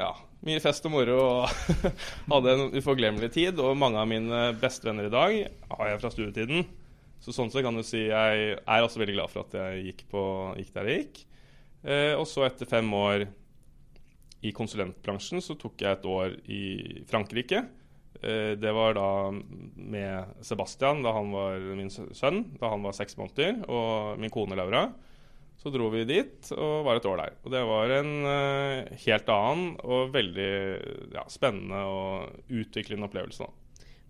ja, 0.00 0.08
mye 0.42 0.62
fest 0.64 0.88
og 0.88 0.94
moro 0.96 1.18
og 1.20 1.84
hadde 2.32 2.54
en 2.56 2.72
uforglemmelig 2.74 3.28
tid. 3.36 3.60
Og 3.62 3.76
mange 3.78 4.00
av 4.00 4.08
mine 4.10 4.40
beste 4.58 4.88
venner 4.88 5.06
i 5.06 5.12
dag 5.12 5.36
har 5.68 5.92
jeg 5.92 6.00
fra 6.00 6.10
studietiden. 6.10 6.64
Så 7.24 7.32
sånn 7.32 7.48
sett 7.48 7.64
kan 7.64 7.76
du 7.76 7.80
si 7.86 8.02
jeg 8.04 8.58
er 8.60 8.84
også 8.84 9.00
veldig 9.00 9.14
glad 9.16 9.32
for 9.32 9.46
at 9.46 9.54
jeg 9.56 9.86
gikk, 9.86 10.04
på, 10.10 10.24
gikk 10.60 10.74
der 10.74 10.90
jeg 10.90 11.00
gikk. 11.00 11.22
Eh, 11.84 12.12
og 12.18 12.26
så 12.28 12.44
etter 12.44 12.68
fem 12.68 12.90
år 12.96 13.24
i 14.44 14.52
konsulentbransjen 14.52 15.40
så 15.44 15.56
tok 15.56 15.80
jeg 15.80 15.96
et 15.96 16.04
år 16.08 16.36
i 16.52 16.64
Frankrike. 17.08 17.62
Eh, 18.20 18.52
det 18.60 18.74
var 18.76 18.96
da 18.98 19.08
med 19.32 20.44
Sebastian, 20.44 21.00
da 21.04 21.14
han 21.16 21.32
var 21.32 21.64
min 21.80 21.88
sønn, 21.92 22.44
da 22.60 22.74
han 22.74 22.84
var 22.84 22.96
seks 22.96 23.16
måneder, 23.20 23.62
og 23.72 24.20
min 24.20 24.32
kone 24.32 24.60
Laura. 24.60 24.90
Så 25.60 25.72
dro 25.72 25.88
vi 25.94 26.04
dit 26.04 26.52
og 26.58 26.84
var 26.84 26.98
et 26.98 27.08
år 27.08 27.20
der. 27.22 27.36
Og 27.46 27.52
det 27.54 27.60
var 27.64 27.92
en 27.94 28.10
uh, 28.26 28.96
helt 29.06 29.28
annen 29.32 29.68
og 29.86 30.10
veldig 30.12 30.48
ja, 31.14 31.22
spennende 31.30 31.78
og 31.88 32.50
utviklende 32.52 33.06
opplevelse. 33.06 33.46
da. 33.46 33.63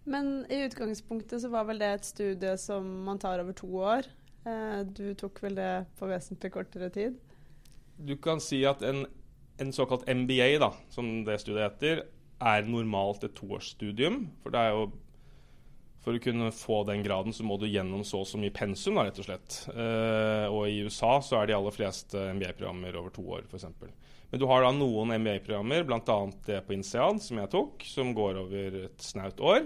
Men 0.04 0.46
i 0.52 0.60
utgangspunktet 0.66 1.40
så 1.42 1.48
var 1.52 1.68
vel 1.68 1.80
det 1.80 1.90
et 1.94 2.08
studie 2.08 2.56
som 2.60 2.86
man 3.06 3.20
tar 3.20 3.40
over 3.40 3.56
to 3.56 3.70
år. 3.80 4.08
Eh, 4.44 4.80
du 4.84 5.14
tok 5.16 5.40
vel 5.44 5.56
det 5.56 5.86
på 5.98 6.08
vesentlig 6.10 6.52
kortere 6.52 6.90
tid? 6.92 7.16
Du 7.96 8.16
kan 8.20 8.42
si 8.42 8.60
at 8.68 8.82
en, 8.84 9.06
en 9.60 9.72
såkalt 9.72 10.04
MBA, 10.04 10.58
da, 10.60 10.74
som 10.92 11.22
det 11.24 11.38
studiet 11.40 11.70
heter, 11.70 12.04
er 12.44 12.68
normalt 12.68 13.24
et 13.24 13.36
toårsstudium. 13.38 14.26
For 14.42 14.60
jo 14.68 14.84
for 16.04 16.18
å 16.18 16.20
kunne 16.20 16.50
få 16.52 16.82
den 16.84 17.00
graden, 17.00 17.32
så 17.32 17.46
må 17.48 17.56
du 17.56 17.64
gjennom 17.64 18.02
så 18.04 18.20
og 18.20 18.28
så 18.28 18.36
mye 18.36 18.52
pensum, 18.52 18.98
da, 18.98 19.06
rett 19.06 19.20
og 19.22 19.24
slett. 19.24 19.62
Eh, 19.72 20.46
og 20.52 20.66
i 20.68 20.82
USA 20.84 21.14
så 21.24 21.38
er 21.38 21.48
de 21.48 21.56
aller 21.56 21.72
fleste 21.72 22.26
MBA-programmer 22.36 22.98
over 23.00 23.14
to 23.14 23.24
år, 23.38 23.46
f.eks. 23.48 23.70
Men 24.28 24.42
du 24.42 24.44
har 24.50 24.66
da 24.66 24.74
noen 24.76 25.14
MBA-programmer, 25.16 25.86
bl.a. 25.88 26.18
det 26.44 26.60
på 26.66 26.76
INSEAD, 26.76 27.22
som 27.24 27.40
jeg 27.40 27.52
tok, 27.54 27.86
som 27.88 28.12
går 28.16 28.42
over 28.42 28.78
et 28.82 29.06
snaut 29.06 29.40
år. 29.40 29.64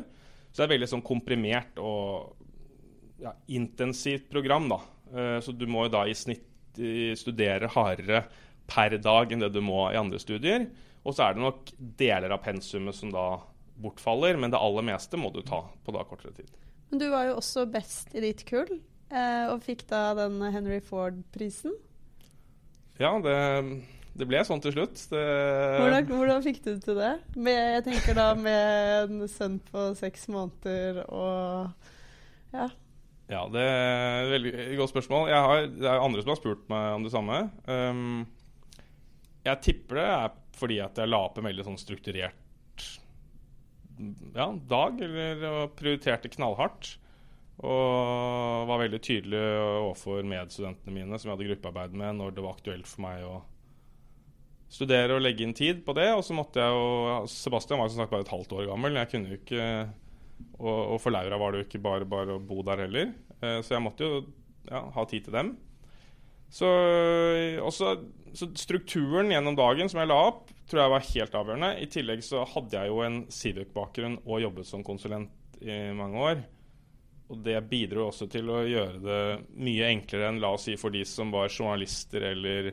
Så 0.51 0.63
det 0.63 0.67
er 0.67 0.75
veldig 0.75 0.91
sånn 0.91 1.07
komprimert 1.07 1.79
og 1.83 2.35
ja, 3.23 3.35
intensivt 3.55 4.29
program, 4.31 4.69
da. 4.71 4.81
Eh, 5.15 5.39
så 5.45 5.55
du 5.55 5.67
må 5.71 5.87
jo 5.87 5.95
da 5.99 6.05
i 6.09 6.17
snitt 6.17 6.45
studere 7.19 7.67
hardere 7.73 8.21
per 8.71 8.95
dag 9.03 9.33
enn 9.33 9.41
det 9.43 9.49
du 9.51 9.59
må 9.65 9.89
i 9.91 9.99
andre 9.99 10.21
studier. 10.23 10.69
Og 11.03 11.17
så 11.17 11.25
er 11.25 11.35
det 11.35 11.43
nok 11.43 11.73
deler 11.99 12.35
av 12.35 12.43
pensumet 12.45 12.95
som 12.95 13.11
da 13.11 13.41
bortfaller, 13.79 14.39
men 14.39 14.53
det 14.53 14.61
aller 14.61 14.87
meste 14.87 15.19
må 15.21 15.31
du 15.35 15.41
ta 15.47 15.63
på 15.85 15.95
da 15.95 16.05
kortere 16.07 16.35
tid. 16.37 16.51
Men 16.91 17.03
du 17.03 17.09
var 17.13 17.29
jo 17.29 17.39
også 17.39 17.67
best 17.71 18.15
i 18.17 18.23
ditt 18.25 18.45
kull, 18.49 18.71
eh, 19.11 19.45
og 19.51 19.63
fikk 19.65 19.87
da 19.91 20.13
den 20.19 20.41
Henry 20.55 20.81
Ford-prisen. 20.85 21.77
Ja, 22.99 23.13
det, 23.23 23.37
det, 24.19 24.27
ble 24.29 24.43
sånn 24.47 24.63
til 24.65 24.75
slutt. 24.75 24.99
Det... 25.13 25.23
Hvordan, 25.79 26.11
hvordan, 26.11 26.43
fikk 26.45 26.61
du 26.65 26.73
til 26.83 26.99
det? 26.99 27.15
Med, 27.37 27.61
jeg 27.79 27.87
tenker 27.87 28.19
da 28.19 28.29
med 28.39 29.05
en 29.05 29.31
sønn 29.31 29.59
på 29.71 29.91
seks 29.99 30.29
måneder 30.33 31.05
og 31.07 31.71
ja. 32.55 32.69
Ja, 33.29 33.43
det 33.53 33.63
er 33.63 34.23
et 34.25 34.33
veldig 34.33 34.53
godt 34.81 34.95
spørsmål. 34.95 35.31
Har, 35.31 35.67
det 35.69 35.89
er 35.89 36.01
andre 36.01 36.25
som 36.25 36.33
har 36.33 36.41
spurt 36.41 36.69
meg 36.73 36.95
om 36.97 37.05
det 37.05 37.13
samme. 37.13 37.41
Um, 37.69 38.23
jeg 39.45 39.65
tipper 39.65 40.01
det 40.01 40.07
er 40.15 40.39
fordi 40.59 40.79
at 40.83 40.99
jeg 40.99 41.11
la 41.11 41.21
opp 41.27 41.37
en 41.39 41.47
veldig 41.47 41.67
sånn 41.67 41.79
strukturert 41.79 42.87
ja, 44.35 44.49
dag, 44.71 45.03
eller 45.05 45.69
prioriterte 45.77 46.31
knallhardt. 46.33 46.97
Og 47.59 48.67
var 48.71 48.81
veldig 48.85 49.01
tydelig 49.03 49.45
overfor 49.59 50.27
medstudentene 50.31 50.95
mine 50.95 51.19
som 51.19 51.29
jeg 51.29 51.35
hadde 51.35 51.49
gruppearbeid 51.51 51.97
med, 51.99 52.19
når 52.21 52.37
det 52.37 52.45
var 52.45 52.55
aktuelt 52.55 52.87
for 52.87 53.05
meg 53.09 53.25
å 53.27 53.41
studere 54.73 55.17
og 55.17 55.23
legge 55.25 55.47
inn 55.47 55.57
tid 55.57 55.81
på 55.87 55.95
det. 55.97 56.11
Og 56.15 56.25
så 56.27 56.37
måtte 56.37 56.61
jeg 56.63 56.75
jo 56.77 57.23
Sebastian 57.33 57.81
var 57.81 57.91
som 57.93 58.03
sagt 58.03 58.13
bare 58.13 58.27
et 58.27 58.35
halvt 58.35 58.53
år 58.59 58.69
gammel. 58.71 58.99
Jeg 59.01 59.11
kunne 59.13 59.33
jo 59.33 59.41
ikke 59.41 59.71
Og, 60.59 60.95
og 60.95 60.99
for 61.03 61.11
Laura 61.11 61.39
var 61.41 61.51
det 61.51 61.63
jo 61.63 61.67
ikke 61.67 61.83
bare 61.83 62.07
bare 62.07 62.37
å 62.37 62.43
bo 62.43 62.63
der 62.67 62.85
heller. 62.85 63.11
Eh, 63.41 63.59
så 63.67 63.75
jeg 63.75 63.83
måtte 63.83 64.07
jo 64.07 64.21
ja, 64.69 64.85
ha 64.95 65.05
tid 65.11 65.25
til 65.27 65.35
dem. 65.35 65.57
Så, 66.49 66.69
også, 67.61 67.97
så 68.33 68.49
strukturen 68.57 69.33
gjennom 69.33 69.57
dagen 69.59 69.91
som 69.91 70.01
jeg 70.01 70.09
la 70.09 70.21
opp, 70.31 70.47
tror 70.69 70.83
jeg 70.83 70.93
var 70.95 71.09
helt 71.09 71.35
avgjørende. 71.41 71.73
I 71.83 71.89
tillegg 71.93 72.23
så 72.25 72.45
hadde 72.49 72.79
jeg 72.79 72.93
jo 72.93 73.03
en 73.05 73.19
Civic-bakgrunn 73.33 74.21
og 74.25 74.45
jobbet 74.45 74.69
som 74.69 74.85
konsulent 74.87 75.59
i 75.61 75.81
mange 75.97 76.23
år. 76.23 76.45
Og 77.29 77.43
det 77.45 77.59
bidro 77.69 78.07
også 78.09 78.29
til 78.33 78.49
å 78.53 78.63
gjøre 78.65 79.01
det 79.05 79.23
mye 79.61 79.91
enklere 79.93 80.31
enn 80.31 80.41
la 80.41 80.55
oss 80.57 80.65
si 80.69 80.79
for 80.81 80.95
de 80.95 81.03
som 81.09 81.33
var 81.35 81.51
journalister 81.53 82.25
eller 82.31 82.71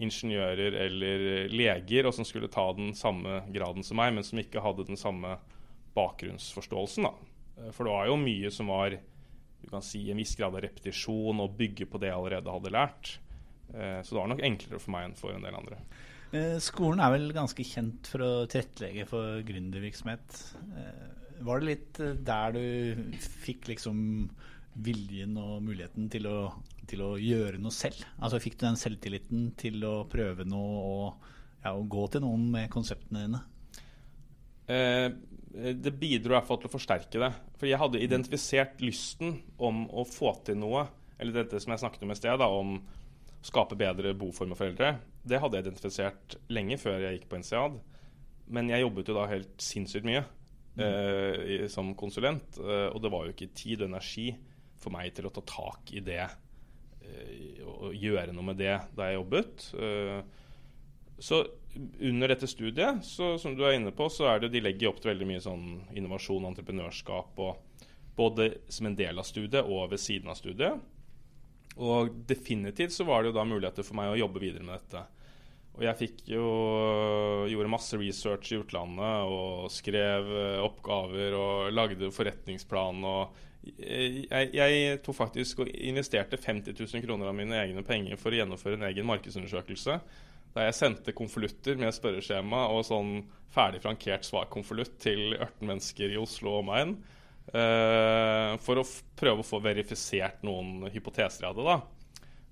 ingeniører 0.00 0.76
eller 0.86 1.24
leger, 1.52 2.08
og 2.08 2.16
som 2.16 2.26
skulle 2.26 2.50
ta 2.52 2.66
den 2.76 2.94
samme 2.96 3.42
graden 3.52 3.84
som 3.86 4.00
meg, 4.00 4.14
men 4.16 4.26
som 4.26 4.40
ikke 4.40 4.62
hadde 4.64 4.88
den 4.88 5.00
samme 5.00 5.36
bakgrunnsforståelsen. 5.96 7.08
Da. 7.08 7.70
For 7.76 7.86
det 7.86 7.94
var 7.94 8.10
jo 8.10 8.20
mye 8.20 8.52
som 8.54 8.72
var 8.72 8.96
du 9.60 9.68
kan 9.68 9.84
si, 9.84 10.06
en 10.10 10.16
viss 10.16 10.32
grad 10.38 10.54
av 10.56 10.62
repetisjon 10.64 11.42
og 11.42 11.56
bygge 11.58 11.84
på 11.90 12.00
det 12.00 12.08
jeg 12.08 12.16
allerede 12.16 12.54
hadde 12.54 12.72
lært. 12.72 13.10
Eh, 13.74 14.00
så 14.00 14.14
det 14.14 14.22
var 14.22 14.30
nok 14.32 14.44
enklere 14.46 14.80
for 14.80 14.94
meg 14.94 15.08
enn 15.08 15.18
for 15.18 15.34
en 15.34 15.44
del 15.44 15.58
andre. 15.58 15.80
Eh, 16.30 16.56
skolen 16.62 17.02
er 17.02 17.12
vel 17.16 17.32
ganske 17.34 17.64
kjent 17.66 18.06
for 18.10 18.22
å 18.22 18.30
tilrettelegge 18.50 19.06
for 19.10 19.42
gründervirksomhet. 19.46 20.40
Eh, 20.78 21.08
var 21.46 21.60
det 21.60 21.68
litt 21.68 22.00
eh, 22.04 22.18
der 22.26 22.54
du 22.54 23.20
fikk 23.44 23.70
liksom 23.72 24.00
viljen 24.80 25.34
og 25.40 25.58
muligheten 25.66 26.06
til 26.12 26.28
å, 26.30 26.38
til 26.90 27.04
å 27.06 27.14
gjøre 27.20 27.60
noe 27.62 27.74
selv? 27.74 28.02
Altså 28.18 28.40
Fikk 28.42 28.58
du 28.58 28.66
den 28.66 28.78
selvtilliten 28.80 29.50
til 29.60 29.82
å 29.86 29.94
prøve 30.10 30.46
noe 30.48 30.84
og, 30.90 31.32
ja, 31.64 31.74
gå 31.74 32.06
til 32.12 32.24
noen 32.24 32.48
med 32.52 32.70
konseptene 32.72 33.24
dine? 33.26 33.42
Eh, 34.70 35.08
det 35.50 35.92
bidro 35.98 36.32
i 36.32 36.36
hvert 36.36 36.46
fall 36.46 36.60
til 36.62 36.70
å 36.70 36.74
forsterke 36.76 37.22
det. 37.22 37.30
For 37.58 37.68
jeg 37.68 37.80
hadde 37.80 38.02
identifisert 38.02 38.82
lysten 38.84 39.40
om 39.58 39.84
å 39.90 40.06
få 40.06 40.36
til 40.46 40.60
noe, 40.60 40.86
eller 41.20 41.42
dette 41.42 41.60
som 41.62 41.74
jeg 41.74 41.82
snakket 41.82 42.04
om 42.06 42.14
i 42.14 42.18
sted, 42.18 42.38
da, 42.40 42.48
om 42.48 42.78
skape 43.44 43.78
bedre 43.78 44.12
boformer 44.16 44.58
for 44.58 44.70
eldre. 44.70 44.94
Det 45.26 45.40
hadde 45.40 45.58
jeg 45.58 45.66
identifisert 45.66 46.36
lenge 46.52 46.78
før 46.80 47.00
jeg 47.06 47.18
gikk 47.18 47.30
på 47.30 47.40
NCAD. 47.40 47.80
Men 48.54 48.70
jeg 48.72 48.84
jobbet 48.84 49.10
jo 49.10 49.16
da 49.16 49.26
helt 49.30 49.62
sinnssykt 49.62 50.06
mye 50.08 50.22
mm. 50.22 50.84
eh, 50.84 51.66
som 51.72 51.92
konsulent. 51.98 52.60
Eh, 52.60 52.88
og 52.90 53.00
det 53.02 53.12
var 53.12 53.26
jo 53.26 53.34
ikke 53.34 53.52
tid 53.56 53.82
og 53.82 53.90
energi 53.90 54.30
for 54.80 54.94
meg 54.94 55.12
til 55.16 55.28
å 55.28 55.34
ta 55.34 55.44
tak 55.46 55.92
i 55.96 56.02
det 56.04 56.22
eh, 57.10 57.88
gjøre 58.00 58.34
noe 58.34 58.46
med 58.52 58.60
det 58.60 58.76
da 58.96 59.08
jeg 59.08 59.20
jobbet. 59.20 59.66
Eh, 59.74 60.20
så 61.20 61.42
under 62.00 62.32
dette 62.32 62.48
studiet, 62.50 63.04
så, 63.06 63.34
som 63.38 63.54
du 63.54 63.62
er 63.66 63.76
inne 63.76 63.92
på, 63.94 64.08
så 64.10 64.26
er 64.32 64.40
det 64.42 64.54
de 64.54 64.62
legger 64.64 64.90
opp 64.90 65.02
til 65.02 65.12
veldig 65.12 65.28
mye 65.28 65.42
sånn 65.44 65.66
innovasjon 65.94 66.48
entreprenørskap. 66.48 67.38
Og 67.44 67.86
både 68.16 68.50
som 68.68 68.88
en 68.88 68.96
del 68.98 69.20
av 69.20 69.28
studiet 69.28 69.62
og 69.64 69.92
ved 69.92 70.02
siden 70.02 70.32
av 70.32 70.38
studiet. 70.38 70.80
Og 71.80 72.10
definitivt 72.28 72.92
så 72.92 73.06
var 73.08 73.22
det 73.22 73.30
jo 73.30 73.38
da 73.38 73.46
muligheter 73.46 73.86
for 73.86 73.96
meg 74.00 74.12
å 74.12 74.18
jobbe 74.18 74.42
videre 74.42 74.66
med 74.66 74.80
dette. 74.80 75.04
Og 75.78 75.84
jeg 75.86 75.98
fikk 76.00 76.24
jo 76.32 76.46
gjorde 77.48 77.70
masse 77.72 77.96
research 78.00 78.50
i 78.50 78.58
utlandet 78.58 79.30
og 79.30 79.70
skrev 79.72 80.26
eh, 80.34 80.64
oppgaver 80.64 81.36
og 81.38 81.70
lagde 81.72 82.10
forretningsplan. 82.12 83.04
og 83.06 83.46
jeg, 83.60 84.50
jeg 84.56 84.98
tok 85.04 85.16
faktisk 85.18 85.64
og 85.64 85.70
investerte 85.70 86.38
50 86.40 86.72
000 86.78 87.04
kroner 87.04 87.28
av 87.30 87.36
mine 87.36 87.58
egne 87.60 87.84
penger 87.86 88.16
for 88.20 88.32
å 88.32 88.40
gjennomføre 88.40 88.78
en 88.78 88.88
egen 88.88 89.08
markedsundersøkelse. 89.10 89.98
Der 90.54 90.66
jeg 90.66 90.78
sendte 90.78 91.14
konvolutter 91.14 91.78
med 91.78 91.94
spørreskjema 91.94 92.64
og 92.72 92.82
sånn 92.88 93.14
ferdig 93.54 93.82
frankert 93.84 94.26
svarkonvolutt 94.26 94.96
til 95.02 95.36
18 95.36 95.66
mennesker 95.68 96.14
i 96.14 96.18
Oslo 96.20 96.56
og 96.56 96.64
omegn. 96.64 96.96
Uh, 97.50 98.54
for 98.62 98.78
å 98.78 98.86
prøve 99.18 99.42
å 99.42 99.46
få 99.46 99.58
verifisert 99.64 100.44
noen 100.46 100.86
hypoteser 100.92 101.46
jeg 101.46 101.54
hadde. 101.54 101.66
da. 101.66 101.78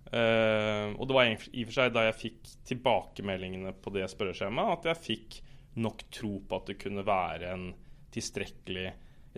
Uh, 0.08 0.94
og 0.96 1.04
det 1.06 1.16
var 1.16 1.28
i 1.28 1.34
og 1.36 1.68
for 1.68 1.76
seg 1.76 1.92
da 1.94 2.06
jeg 2.06 2.16
fikk 2.22 2.54
tilbakemeldingene 2.70 3.74
på 3.82 3.92
det 3.94 4.08
spørreskjemaet, 4.10 4.78
at 4.78 4.88
jeg 4.90 5.04
fikk 5.04 5.38
nok 5.78 6.06
tro 6.14 6.32
på 6.48 6.58
at 6.58 6.72
det 6.72 6.78
kunne 6.80 7.04
være 7.06 7.52
en 7.52 7.68
tilstrekkelig, 8.14 8.88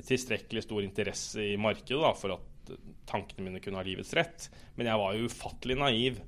tilstrekkelig 0.06 0.64
stor 0.66 0.84
interesse 0.84 1.44
i 1.52 1.56
markedet 1.60 2.02
da, 2.02 2.12
for 2.16 2.36
at 2.36 2.74
tankene 3.10 3.46
mine 3.46 3.62
kunne 3.62 3.80
ha 3.80 3.86
livets 3.86 4.12
rett. 4.16 4.46
Men 4.78 4.90
jeg 4.90 5.02
var 5.02 5.16
jo 5.16 5.30
ufattelig 5.30 5.78
naiv. 5.80 6.20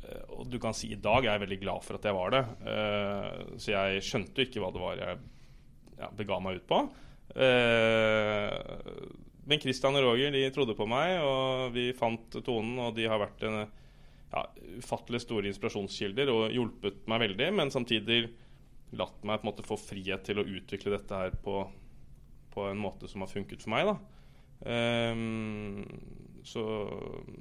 Uh, 0.00 0.38
og 0.38 0.48
du 0.48 0.56
kan 0.62 0.76
si 0.76 0.92
i 0.94 1.00
dag 1.00 1.24
er 1.24 1.34
jeg 1.34 1.44
veldig 1.44 1.60
glad 1.64 1.84
for 1.84 1.98
at 1.98 2.08
jeg 2.08 2.16
var 2.16 2.34
det. 2.34 2.42
så 3.60 3.74
jeg 3.74 4.04
skjønte 4.06 4.40
jo 4.40 4.48
ikke 4.48 4.62
hva 4.62 4.72
det 4.72 4.82
var 4.82 5.02
jeg 5.02 5.20
ja, 6.00 6.08
bega 6.16 6.40
meg 6.42 6.60
ut 6.60 6.68
på. 6.70 6.80
Eh, 7.36 8.54
men 9.50 9.62
Christian 9.62 9.98
og 9.98 10.04
Roger 10.04 10.34
de 10.34 10.44
trodde 10.54 10.76
på 10.78 10.86
meg, 10.90 11.18
og 11.24 11.74
vi 11.74 11.90
fant 11.96 12.40
tonen. 12.46 12.78
Og 12.86 12.94
de 12.96 13.08
har 13.10 13.20
vært 13.22 13.44
en 13.48 13.60
ja, 13.64 14.44
ufattelig 14.78 15.24
store 15.24 15.50
inspirasjonskilder 15.50 16.30
og 16.32 16.54
hjulpet 16.54 17.02
meg 17.10 17.26
veldig, 17.26 17.50
men 17.58 17.74
samtidig 17.74 18.22
latt 18.98 19.22
meg 19.26 19.38
på 19.38 19.46
en 19.46 19.50
måte 19.52 19.66
få 19.66 19.78
frihet 19.78 20.24
til 20.26 20.40
å 20.40 20.46
utvikle 20.46 20.96
dette 20.96 21.18
her 21.18 21.34
på, 21.44 21.62
på 22.54 22.66
en 22.70 22.80
måte 22.80 23.08
som 23.10 23.24
har 23.24 23.30
funket 23.30 23.62
for 23.64 23.74
meg. 23.74 23.92
Ehm, 24.68 25.84
så, 26.44 26.64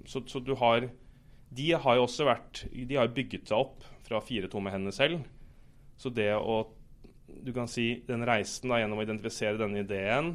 så, 0.07 0.23
så 0.27 0.39
du 0.39 0.53
har 0.59 0.85
De 1.51 1.65
har 1.75 1.97
jo 1.97 2.05
også 2.05 2.27
vært 2.27 2.61
De 2.71 2.95
har 2.95 3.11
bygget 3.11 3.49
seg 3.49 3.59
opp 3.59 3.83
fra 4.07 4.21
fire 4.23 4.47
tomme 4.51 4.71
hender 4.71 4.95
selv. 4.95 5.25
Så 5.99 6.11
det 6.15 6.31
å 6.35 6.61
Du 7.43 7.51
kan 7.55 7.67
si 7.67 8.01
den 8.07 8.23
reisen 8.27 8.71
da, 8.71 8.79
gjennom 8.81 9.01
å 9.01 9.05
identifisere 9.05 9.59
denne 9.59 9.83
ideen, 9.83 10.31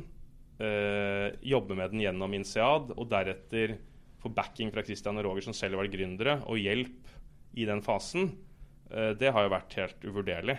uh, 0.61 1.27
jobbe 1.43 1.75
med 1.75 1.91
den 1.91 2.05
gjennom 2.05 2.37
INSEAD, 2.39 2.93
og 2.95 3.09
deretter 3.11 3.75
få 4.23 4.31
backing 4.31 4.71
fra 4.71 4.85
Christian 4.87 5.19
og 5.19 5.27
Roger, 5.27 5.49
som 5.49 5.57
selv 5.59 5.75
har 5.75 5.83
vært 5.83 5.97
gründere, 5.97 6.37
og 6.47 6.63
hjelp 6.63 7.11
i 7.59 7.67
den 7.67 7.83
fasen, 7.83 8.31
uh, 8.95 9.11
det 9.19 9.35
har 9.35 9.43
jo 9.43 9.53
vært 9.57 9.75
helt 9.81 10.07
uvurderlig. 10.07 10.57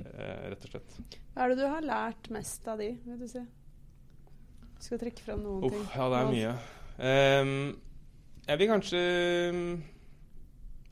Eh, 0.00 0.44
rett 0.52 0.64
og 0.66 0.72
slett. 0.74 0.96
Hva 1.34 1.44
er 1.44 1.52
det 1.52 1.58
du 1.60 1.66
har 1.68 1.84
lært 1.86 2.30
mest 2.34 2.68
av 2.68 2.80
de, 2.82 2.90
vil 3.06 3.18
du 3.20 3.26
si? 3.30 3.42
Du 3.42 4.86
skal 4.86 5.00
trekke 5.02 5.22
fram 5.24 5.42
noen 5.44 5.66
Uff, 5.68 5.74
ting. 5.76 5.88
ja, 5.94 6.06
det 6.12 6.20
er 6.20 6.30
mye. 6.32 6.52
Um, 7.02 7.52
jeg 8.46 8.58
vil 8.60 8.68
kanskje 8.68 9.00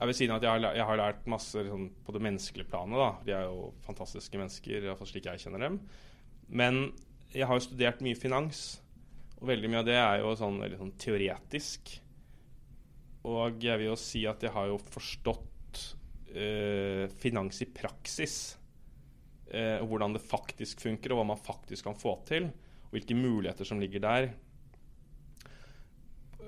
Jeg 0.01 0.09
vil 0.09 0.17
si 0.17 0.29
at 0.33 0.43
jeg 0.47 0.51
har, 0.51 0.75
jeg 0.79 0.87
har 0.89 0.97
lært 0.97 1.27
masse 1.29 1.61
liksom, 1.61 1.89
på 2.07 2.13
det 2.17 2.23
menneskelige 2.25 2.69
planet. 2.71 2.97
da. 2.97 3.09
De 3.27 3.35
er 3.37 3.49
jo 3.51 3.73
fantastiske 3.85 4.39
mennesker, 4.41 4.87
iallfall 4.87 5.11
slik 5.11 5.27
jeg 5.29 5.43
kjenner 5.43 5.67
dem. 5.67 5.81
Men 6.49 6.79
jeg 7.35 7.47
har 7.47 7.59
jo 7.59 7.67
studert 7.67 8.01
mye 8.03 8.17
finans, 8.17 8.81
og 9.41 9.51
veldig 9.51 9.69
mye 9.71 9.83
av 9.83 9.91
det 9.91 9.99
er 10.01 10.23
jo 10.23 10.33
sånn, 10.41 10.57
veldig 10.63 10.79
sånn 10.81 10.95
teoretisk. 11.01 11.93
Og 13.29 13.61
jeg 13.61 13.77
vil 13.83 13.91
jo 13.91 13.99
si 14.01 14.25
at 14.29 14.41
jeg 14.43 14.55
har 14.55 14.71
jo 14.71 14.79
forstått 14.81 15.83
eh, 16.33 17.05
finans 17.21 17.61
i 17.61 17.69
praksis. 17.69 18.39
Eh, 19.51 19.81
hvordan 19.83 20.15
det 20.15 20.23
faktisk 20.23 20.83
funker, 20.85 21.13
og 21.13 21.21
hva 21.21 21.31
man 21.33 21.41
faktisk 21.43 21.89
kan 21.89 21.99
få 21.99 22.15
til. 22.29 22.49
Og 22.87 22.95
hvilke 22.95 23.19
muligheter 23.19 23.67
som 23.67 23.81
ligger 23.83 24.03
der. 24.05 24.31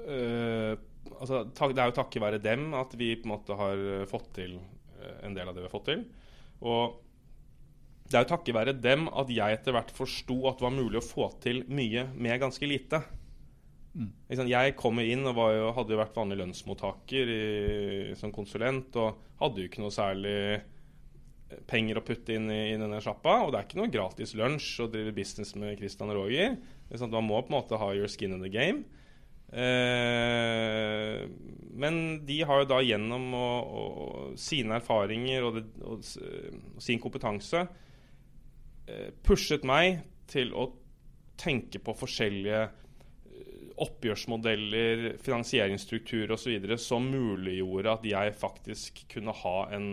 Eh, 0.02 0.74
altså, 1.18 1.44
det 1.46 1.82
er 1.82 1.90
jo 1.90 1.96
takket 1.98 2.22
være 2.22 2.42
dem 2.42 2.72
at 2.78 2.94
vi 2.98 3.14
på 3.16 3.26
en 3.26 3.34
måte 3.34 3.56
har 3.58 3.86
eh, 4.02 4.04
fått 4.10 4.30
til 4.38 4.58
eh, 4.58 5.16
en 5.26 5.34
del 5.34 5.48
av 5.48 5.54
det 5.56 5.64
vi 5.64 5.68
har 5.68 5.74
fått 5.74 5.90
til. 5.90 6.04
Og 6.62 7.00
det 8.06 8.18
er 8.18 8.24
jo 8.26 8.32
takket 8.34 8.56
være 8.56 8.76
dem 8.78 9.08
at 9.08 9.30
jeg 9.32 9.58
etter 9.58 9.74
hvert 9.74 9.90
forsto 9.94 10.38
at 10.50 10.60
det 10.60 10.66
var 10.66 10.76
mulig 10.76 11.00
å 11.00 11.06
få 11.06 11.28
til 11.42 11.62
mye 11.72 12.06
med 12.14 12.40
ganske 12.42 12.68
lite. 12.68 13.02
Mm. 13.92 14.08
Jeg 14.48 14.76
kommer 14.78 15.04
inn 15.04 15.26
og 15.28 15.36
var 15.36 15.52
jo, 15.56 15.72
hadde 15.76 15.94
jo 15.94 16.00
vært 16.00 16.16
vanlig 16.16 16.38
lønnsmottaker 16.40 17.32
i, 17.32 17.42
som 18.16 18.32
konsulent 18.32 18.94
og 19.00 19.18
hadde 19.40 19.60
jo 19.60 19.68
ikke 19.68 19.82
noe 19.82 19.92
særlig 19.92 20.36
penger 21.70 22.00
å 22.00 22.04
putte 22.06 22.36
inn 22.36 22.50
i, 22.52 22.62
i 22.72 22.80
denne 22.80 23.00
sjappa. 23.04 23.40
Og 23.44 23.52
det 23.52 23.60
er 23.60 23.68
ikke 23.68 23.80
noe 23.82 23.92
gratis 23.92 24.34
lunsj 24.38 24.84
å 24.84 24.90
drive 24.92 25.14
business 25.16 25.54
med 25.58 25.78
Christian 25.80 26.12
og 26.12 26.22
Roger. 26.22 26.56
Sånn? 26.92 27.12
Man 27.12 27.28
må 27.28 27.40
på 27.42 27.52
en 27.52 27.58
måte 27.58 27.80
ha 27.80 27.92
your 27.96 28.10
skin 28.10 28.36
in 28.36 28.44
the 28.44 28.52
game. 28.52 28.84
Eh, 29.52 31.28
men 31.76 31.96
de 32.24 32.38
har 32.48 32.62
jo 32.62 32.68
da 32.70 32.78
gjennom 32.80 33.26
å, 33.36 33.48
å, 33.60 33.82
sine 34.40 34.78
erfaringer 34.78 35.44
og, 35.44 35.58
det, 35.58 35.64
og, 35.84 36.06
og 36.72 36.80
sin 36.80 37.00
kompetanse 37.02 37.66
eh, 38.88 39.10
pushet 39.20 39.66
meg 39.68 40.00
til 40.32 40.54
å 40.56 40.70
tenke 41.40 41.82
på 41.84 41.94
forskjellige 42.00 42.62
eh, 42.64 43.66
oppgjørsmodeller, 43.84 45.18
finansieringsstruktur 45.20 46.32
osv. 46.32 46.72
som 46.80 47.10
muliggjorde 47.12 47.96
at 47.98 48.08
jeg 48.08 48.36
faktisk 48.40 49.04
kunne 49.12 49.36
ha 49.42 49.56
en, 49.76 49.88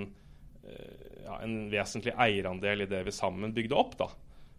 eh, 0.64 0.99
ja, 1.30 1.38
en 1.46 1.70
vesentlig 1.72 2.16
eierandel 2.18 2.84
i 2.86 2.90
det 2.90 3.04
vi 3.06 3.14
sammen 3.16 3.54
bygde 3.56 3.78
opp. 3.78 3.96
da. 4.00 4.10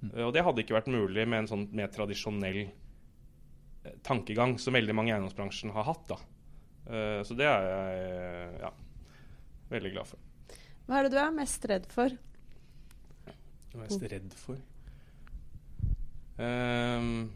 Mm. 0.00 0.12
Og 0.28 0.32
det 0.34 0.44
hadde 0.46 0.64
ikke 0.64 0.78
vært 0.78 0.92
mulig 0.92 1.26
med 1.28 1.42
en 1.42 1.50
sånn 1.50 1.66
mer 1.76 1.90
tradisjonell 1.92 2.60
eh, 2.62 3.98
tankegang 4.06 4.56
som 4.62 4.78
veldig 4.78 4.96
mange 4.96 5.12
i 5.12 5.16
eiendomsbransjen 5.16 5.74
har 5.76 5.88
hatt. 5.90 6.06
da. 6.14 6.20
Uh, 6.90 7.20
Så 7.26 7.36
det 7.38 7.46
er 7.46 7.66
jeg 7.68 8.62
ja, 8.62 8.70
veldig 9.74 9.92
glad 9.94 10.08
for. 10.08 10.22
Hva 10.88 10.98
er 10.98 11.06
det 11.06 11.12
du 11.14 11.20
er 11.22 11.34
mest 11.36 11.66
redd 11.70 11.90
for? 11.90 12.16
Hva 13.26 13.34
er 13.34 13.76
jeg 13.76 13.82
mest 13.84 14.08
redd 14.14 14.32
for? 14.40 14.64
Um, 16.40 17.28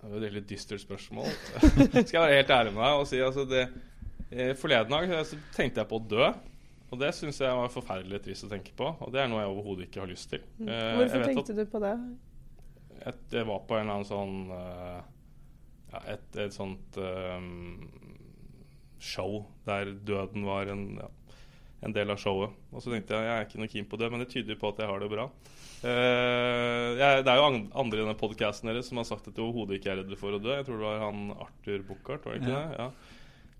det 0.00 0.08
jo 0.08 0.16
et 0.16 0.24
veldig 0.24 0.42
dystert 0.48 0.82
spørsmål. 0.82 1.28
Skal 2.08 2.16
jeg 2.16 2.22
være 2.22 2.36
helt 2.38 2.52
ærlig 2.54 2.72
med 2.72 2.84
deg 2.84 3.00
og 3.02 3.08
si 3.10 3.18
altså 3.20 3.44
det, 3.48 3.66
eh, 4.30 4.54
Forleden 4.56 4.94
dag 4.94 5.10
eh, 5.12 5.26
så 5.28 5.38
tenkte 5.56 5.82
jeg 5.82 5.90
på 5.90 5.98
å 5.98 6.06
dø. 6.08 6.30
Og 6.90 6.98
det 6.98 7.12
syns 7.14 7.38
jeg 7.38 7.54
var 7.54 7.68
forferdelig 7.70 8.18
trist 8.24 8.44
å 8.44 8.50
tenke 8.50 8.72
på. 8.76 8.88
Og 9.00 9.12
det 9.14 9.20
er 9.22 9.28
noe 9.30 9.44
jeg 9.44 9.52
overhodet 9.52 9.86
ikke 9.86 10.00
har 10.02 10.10
lyst 10.10 10.30
til. 10.32 10.40
Eh, 10.58 10.66
Mm. 10.66 10.98
Hvorfor 10.98 11.18
vet 11.18 11.28
at- 11.28 11.30
tenkte 11.34 11.54
du 11.56 11.64
på 11.66 11.80
det? 11.80 11.94
et, 13.06 13.20
jeg 13.32 13.46
var 13.46 13.60
på 13.64 13.76
en 13.78 13.80
eller 13.86 13.94
annen 13.94 14.04
sånn 14.04 14.50
eh, 14.50 15.02
ja, 15.92 16.00
et, 16.12 16.36
et 16.36 16.52
sånt 16.52 16.96
um, 16.98 17.88
show 19.00 19.46
der 19.66 19.94
døden 20.04 20.44
var 20.44 20.66
en, 20.70 20.98
ja, 21.00 21.08
en 21.82 21.94
del 21.96 22.10
av 22.12 22.18
showet. 22.20 22.50
Og 22.74 22.82
så 22.84 22.92
tenkte 22.92 23.16
jeg 23.16 23.24
jeg 23.24 23.38
er 23.38 23.46
ikke 23.46 23.62
noe 23.62 23.70
keen 23.72 23.88
på 23.88 23.96
det, 23.98 24.10
men 24.12 24.20
det 24.20 24.28
tyder 24.34 24.58
på 24.60 24.68
at 24.68 24.82
jeg 24.82 24.90
har 24.90 25.00
det 25.00 25.08
bra. 25.10 25.28
Uh, 25.80 26.98
jeg, 27.00 27.22
det 27.24 27.32
er 27.32 27.38
jo 27.40 27.46
andre 27.80 27.96
i 27.96 28.02
denne 28.04 28.18
podkasten 28.20 28.68
deres 28.68 28.90
som 28.90 29.00
har 29.00 29.08
sagt 29.08 29.30
at 29.30 29.34
de 29.38 29.40
overhodet 29.46 29.78
ikke 29.80 29.94
er 29.94 30.02
redde 30.02 30.18
for 30.20 30.36
å 30.36 30.42
dø. 30.42 30.52
Jeg 30.58 30.66
tror 30.68 30.76
det 30.82 30.90
var 30.90 31.00
han 31.06 31.30
Arthur 31.40 31.86
Buchardt, 31.88 32.26
var 32.28 32.36
det 32.36 32.42
ikke 32.42 32.52
Ja. 32.52 32.60
det? 32.68 32.78
Ja. 32.84 32.90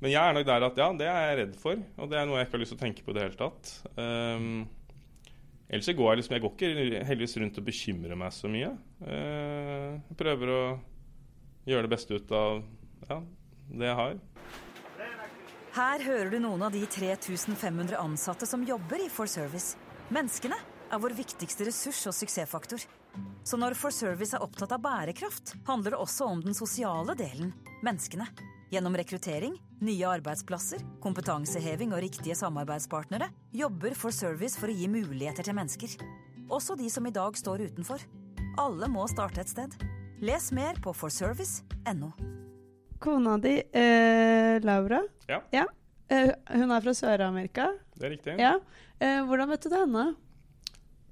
Men 0.01 0.15
jeg 0.15 0.21
er 0.21 0.37
nok 0.37 0.47
der 0.49 0.67
at 0.71 0.79
ja, 0.81 0.91
det 0.97 1.09
er 1.09 1.25
jeg 1.29 1.39
redd 1.43 1.57
for, 1.61 1.81
og 2.01 2.11
det 2.11 2.19
er 2.19 2.29
noe 2.29 2.39
jeg 2.41 2.49
ikke 2.49 2.57
har 2.57 2.63
lyst 2.63 2.73
til 2.73 2.79
å 2.79 2.85
tenke 2.85 3.05
på 3.05 3.13
i 3.13 3.17
det 3.19 3.25
hele 3.27 3.41
tatt. 3.41 3.73
Um, 3.97 4.69
Ellers 5.71 5.87
går 5.95 6.09
jeg 6.09 6.19
liksom 6.19 6.35
Jeg 6.35 6.43
går 6.43 6.55
ikke 6.57 7.03
heldigvis 7.07 7.37
rundt 7.39 7.59
og 7.61 7.67
bekymrer 7.69 8.19
meg 8.19 8.33
så 8.35 8.51
mye. 8.51 8.73
Uh, 9.05 10.01
jeg 10.09 10.17
prøver 10.19 10.55
å 10.55 10.63
gjøre 11.69 11.87
det 11.87 11.93
beste 11.93 12.17
ut 12.17 12.33
av 12.35 12.63
ja, 13.11 13.21
det 13.69 13.91
jeg 13.91 13.99
har. 14.01 14.19
Her 15.71 16.03
hører 16.03 16.33
du 16.33 16.41
noen 16.43 16.65
av 16.67 16.75
de 16.75 16.81
3500 16.83 17.95
ansatte 18.01 18.49
som 18.49 18.65
jobber 18.67 19.05
i 19.05 19.11
For 19.13 19.31
Service. 19.31 19.77
Menneskene 20.11 20.57
er 20.91 21.03
vår 21.03 21.15
viktigste 21.15 21.69
ressurs 21.69 22.01
og 22.11 22.17
suksessfaktor. 22.17 22.83
Så 23.47 23.59
når 23.61 23.77
For 23.79 23.95
Service 23.95 24.35
er 24.35 24.43
opptatt 24.43 24.75
av 24.75 24.83
bærekraft, 24.83 25.55
handler 25.69 25.95
det 25.95 26.01
også 26.03 26.27
om 26.33 26.43
den 26.43 26.57
sosiale 26.59 27.15
delen 27.19 27.53
menneskene. 27.87 28.27
Gjennom 28.71 28.95
rekruttering, 28.97 29.57
nye 29.83 30.05
arbeidsplasser, 30.07 30.83
kompetanseheving 31.03 31.91
og 31.95 32.03
riktige 32.05 32.37
samarbeidspartnere 32.39 33.27
jobber 33.57 33.97
For 33.99 34.15
Service 34.15 34.59
for 34.61 34.71
å 34.71 34.77
gi 34.77 34.87
muligheter 34.91 35.47
til 35.47 35.57
mennesker. 35.59 35.97
Også 36.51 36.77
de 36.79 36.87
som 36.91 37.07
i 37.07 37.13
dag 37.15 37.35
står 37.39 37.65
utenfor. 37.67 38.05
Alle 38.63 38.87
må 38.91 39.09
starte 39.11 39.43
et 39.43 39.51
sted. 39.51 39.75
Les 40.23 40.51
mer 40.55 40.79
på 40.85 40.95
forservice.no. 40.95 42.13
Kona 43.01 43.37
di, 43.43 43.57
eh, 43.73 44.61
Laura, 44.63 45.01
Ja, 45.27 45.41
eh, 46.09 46.31
hun 46.53 46.71
er 46.71 46.81
fra 46.81 46.93
Sør-Amerika. 46.95 47.73
det 47.97 48.05
er 48.07 48.11
riktig. 48.11 48.39
Ja. 48.39 48.59
Eh, 49.01 49.25
hvordan 49.25 49.49
møtte 49.49 49.71
du 49.71 49.75
henne? 49.77 50.15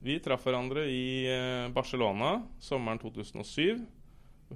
Vi 0.03 0.19
traff 0.21 0.45
hverandre 0.45 0.87
i 0.87 1.27
eh, 1.27 1.69
Barcelona 1.71 2.43
sommeren 2.61 2.99
2007. 3.01 3.87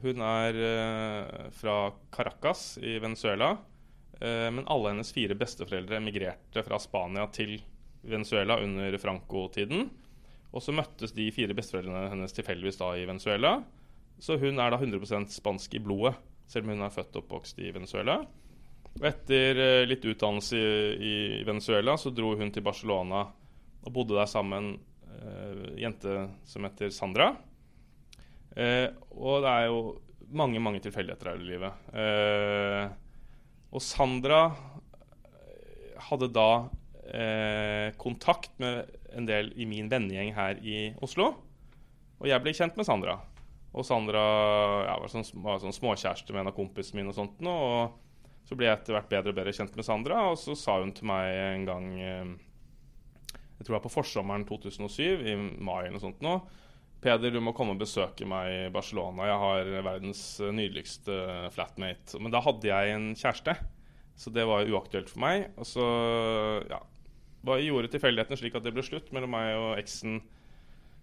Hun 0.00 0.22
er 0.24 0.56
eh, 0.56 1.50
fra 1.52 1.76
Caracas 2.10 2.78
i 2.80 2.96
Venezuela. 2.98 3.56
Eh, 4.20 4.48
men 4.50 4.64
alle 4.70 4.94
hennes 4.94 5.12
fire 5.12 5.36
besteforeldre 5.36 5.98
emigrerte 5.98 6.64
fra 6.64 6.78
Spania 6.80 7.26
til 7.34 7.58
Venezuela 8.00 8.56
under 8.62 8.96
Franco-tiden. 8.98 9.90
Og 10.52 10.64
så 10.64 10.72
møttes 10.76 11.12
de 11.16 11.28
fire 11.32 11.56
besteforeldrene 11.56 12.08
hennes 12.12 12.36
tilfeldigvis 12.36 12.80
da 12.80 12.92
i 12.96 13.06
Venezuela. 13.08 13.58
Så 14.22 14.38
hun 14.40 14.60
er 14.60 14.72
da 14.72 14.78
100 14.80 15.28
spansk 15.32 15.76
i 15.76 15.82
blodet, 15.82 16.14
selv 16.48 16.68
om 16.68 16.76
hun 16.76 16.86
er 16.86 16.94
født 16.94 17.16
og 17.16 17.24
oppvokst 17.24 17.60
i 17.60 17.72
Venezuela. 17.74 18.20
Og 18.96 19.06
etter 19.08 19.60
eh, 19.60 19.84
litt 19.88 20.08
utdannelse 20.08 20.56
i, 20.56 21.14
i 21.40 21.44
Venezuela 21.48 21.98
så 22.00 22.12
dro 22.14 22.32
hun 22.38 22.52
til 22.52 22.64
Barcelona 22.64 23.26
og 23.82 23.92
bodde 23.92 24.16
der 24.16 24.28
sammen 24.30 24.72
en 24.72 25.78
jente 25.78 26.12
som 26.48 26.64
heter 26.66 26.90
Sandra. 26.94 27.32
Eh, 28.56 28.88
og 29.16 29.44
det 29.44 29.52
er 29.52 29.68
jo 29.70 29.80
mange, 30.32 30.60
mange 30.60 30.82
tilfeldigheter 30.84 31.32
her 31.32 31.40
i 31.40 31.48
livet. 31.48 31.88
Eh, 31.96 32.84
og 33.72 33.84
Sandra 33.84 34.42
eh, 34.50 35.96
hadde 36.08 36.30
da 36.32 36.50
eh, 37.08 37.88
kontakt 38.00 38.54
med 38.62 38.92
en 39.12 39.28
del 39.28 39.52
i 39.60 39.68
min 39.68 39.90
vennegjeng 39.92 40.32
her 40.36 40.60
i 40.64 40.92
Oslo. 41.04 41.32
Og 42.22 42.28
jeg 42.30 42.44
ble 42.44 42.54
kjent 42.56 42.78
med 42.78 42.88
Sandra. 42.88 43.18
Og 43.72 43.86
Sandra 43.88 44.22
ja, 44.84 44.96
var, 45.00 45.08
sånn, 45.12 45.26
var 45.44 45.60
sånn 45.62 45.76
småkjæreste 45.76 46.34
med 46.34 46.44
en 46.44 46.52
av 46.52 46.56
kompisene 46.56 47.00
mine. 47.00 47.12
Og 47.12 47.18
sånt 47.18 47.40
nå, 47.44 47.52
og 47.52 48.48
så 48.48 48.56
ble 48.58 48.68
jeg 48.68 48.78
etter 48.78 48.96
hvert 48.96 49.12
bedre 49.12 49.32
og 49.32 49.38
bedre 49.38 49.54
kjent 49.56 49.76
med 49.78 49.86
Sandra. 49.86 50.26
Og 50.30 50.40
så 50.40 50.56
sa 50.58 50.78
hun 50.82 50.92
til 50.96 51.08
meg 51.08 51.32
en 51.32 51.68
gang 51.68 51.92
jeg 53.62 53.66
tror 53.68 53.76
det 53.76 53.78
var 53.78 53.84
på 53.84 53.94
forsommeren 53.94 54.44
2007, 54.48 55.22
i 55.22 55.34
mai 55.38 55.84
eller 55.84 55.94
noe 55.94 56.02
sånt 56.02 56.24
nå. 56.24 56.32
Peder, 57.02 57.32
du 57.34 57.40
må 57.42 57.54
komme 57.56 57.74
og 57.74 57.80
besøke 57.80 58.26
meg 58.30 58.48
i 58.54 58.58
Barcelona. 58.74 59.26
Jeg 59.26 59.38
har 59.42 59.70
verdens 59.88 60.22
eh, 60.38 60.52
nydeligste 60.54 61.16
flatmate. 61.54 62.20
Men 62.22 62.34
da 62.34 62.42
hadde 62.44 62.70
jeg 62.70 62.92
en 62.94 63.08
kjæreste. 63.18 63.56
Så 64.22 64.30
det 64.30 64.44
var 64.46 64.68
uaktuelt 64.70 65.10
for 65.10 65.24
meg. 65.24 65.48
Og 65.58 65.66
så 65.66 65.86
ja, 66.70 66.78
bare 67.42 67.64
gjorde 67.64 67.90
tilfeldighetene 67.90 68.38
slik 68.38 68.54
at 68.58 68.68
det 68.68 68.74
ble 68.76 68.84
slutt 68.86 69.10
mellom 69.14 69.34
meg 69.34 69.50
og 69.56 69.72
eksen 69.80 70.20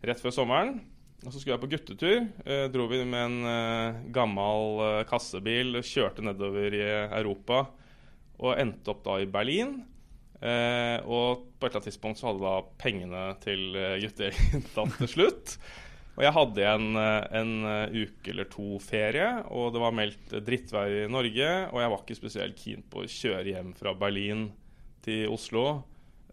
rett 0.07 0.23
før 0.23 0.35
sommeren. 0.37 0.79
Og 1.25 1.33
så 1.33 1.41
skulle 1.41 1.57
jeg 1.57 1.63
på 1.65 1.71
guttetur. 1.73 2.17
Eh, 2.47 2.65
dro 2.71 2.87
vi 2.87 3.01
med 3.03 3.25
en 3.25 3.51
eh, 3.51 3.99
gammel 4.15 4.79
eh, 4.85 5.01
kassebil, 5.09 5.81
kjørte 5.83 6.23
nedover 6.23 6.79
i 6.79 6.85
Europa 7.19 7.65
og 8.39 8.55
endte 8.55 8.93
opp 8.93 9.03
da 9.03 9.17
i 9.19 9.27
Berlin. 9.27 9.81
Eh, 10.39 10.95
og 11.03 11.43
på 11.59 11.67
et 11.67 11.73
eller 11.73 11.81
annet 11.81 11.89
tidspunkt 11.89 12.21
så 12.21 12.29
hadde 12.29 12.45
da 12.45 12.55
pengene 12.79 13.23
til 13.43 13.75
eh, 13.75 13.97
guttegjengen 14.05 14.63
tatt 14.77 14.95
til 15.01 15.11
slutt. 15.17 15.57
Og 16.19 16.25
jeg 16.25 16.35
hadde 16.35 16.63
en, 16.67 16.87
eh, 16.99 17.27
en 17.39 17.51
eh, 17.63 17.93
uke 18.03 18.33
eller 18.33 18.49
to 18.51 18.73
ferie, 18.83 19.27
og 19.55 19.71
det 19.71 19.79
var 19.79 19.93
meldt 19.95 20.33
drittvær 20.43 20.95
i 21.05 21.05
Norge. 21.07 21.47
Og 21.71 21.79
jeg 21.79 21.91
var 21.93 22.01
ikke 22.03 22.17
spesielt 22.17 22.59
keen 22.59 22.83
på 22.91 23.05
å 23.05 23.07
kjøre 23.07 23.53
hjem 23.53 23.69
fra 23.79 23.93
Berlin 23.95 24.49
til 25.05 25.31
Oslo 25.31 25.63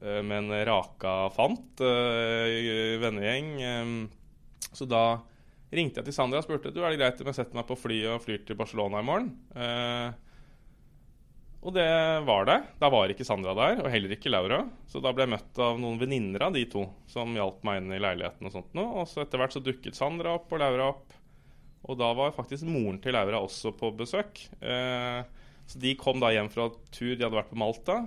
eh, 0.02 0.18
med 0.26 0.40
en 0.40 0.66
raka 0.66 1.14
fant, 1.36 1.84
eh, 1.86 2.98
vennegjeng. 2.98 3.52
Eh, 3.62 3.94
så 4.74 4.90
da 4.90 5.04
ringte 5.70 6.02
jeg 6.02 6.10
til 6.10 6.18
Sandra 6.18 6.42
og 6.42 6.48
spurte 6.48 6.74
du, 6.74 6.82
er 6.82 6.90
det 6.90 6.98
greit 7.04 7.22
om 7.22 7.30
jeg 7.30 7.38
setter 7.38 7.60
meg 7.60 7.70
på 7.70 7.78
flyet 7.78 8.10
og 8.10 8.24
flyr 8.26 8.42
til 8.42 8.58
Barcelona 8.58 9.04
i 9.04 9.06
morgen. 9.06 9.30
Og 11.66 11.74
det 11.74 11.86
var 12.22 12.46
det. 12.46 12.60
Da 12.78 12.88
var 12.94 13.10
ikke 13.10 13.26
Sandra 13.26 13.50
der, 13.58 13.80
og 13.82 13.90
heller 13.90 14.12
ikke 14.14 14.30
Laura. 14.30 14.60
Så 14.86 15.00
da 15.02 15.10
ble 15.10 15.24
jeg 15.24 15.32
møtt 15.32 15.58
av 15.62 15.80
noen 15.82 15.98
venninner 15.98 16.44
av 16.46 16.54
de 16.54 16.62
to 16.70 16.84
som 17.10 17.32
hjalp 17.34 17.64
meg 17.66 17.80
inn 17.80 17.96
i 17.96 18.02
leiligheten. 18.02 18.46
Og 18.46 18.54
sånt 18.54 18.76
nå. 18.78 18.84
Og 19.00 19.08
så 19.10 19.24
etter 19.24 19.42
hvert 19.42 19.56
så 19.56 19.62
dukket 19.64 19.98
Sandra 19.98 20.36
opp 20.38 20.54
og 20.54 20.62
Laura 20.62 20.92
opp. 20.92 21.16
Og 21.86 21.98
da 21.98 22.12
var 22.18 22.36
faktisk 22.36 22.68
moren 22.70 23.00
til 23.02 23.18
Laura 23.18 23.42
også 23.42 23.74
på 23.78 23.90
besøk. 23.98 24.44
Eh, 24.62 25.26
så 25.66 25.82
de 25.82 25.96
kom 25.98 26.22
da 26.22 26.30
hjem 26.34 26.52
fra 26.54 26.68
tur, 26.94 27.16
de 27.16 27.26
hadde 27.26 27.34
vært 27.34 27.50
på 27.50 27.58
Malta. 27.58 27.98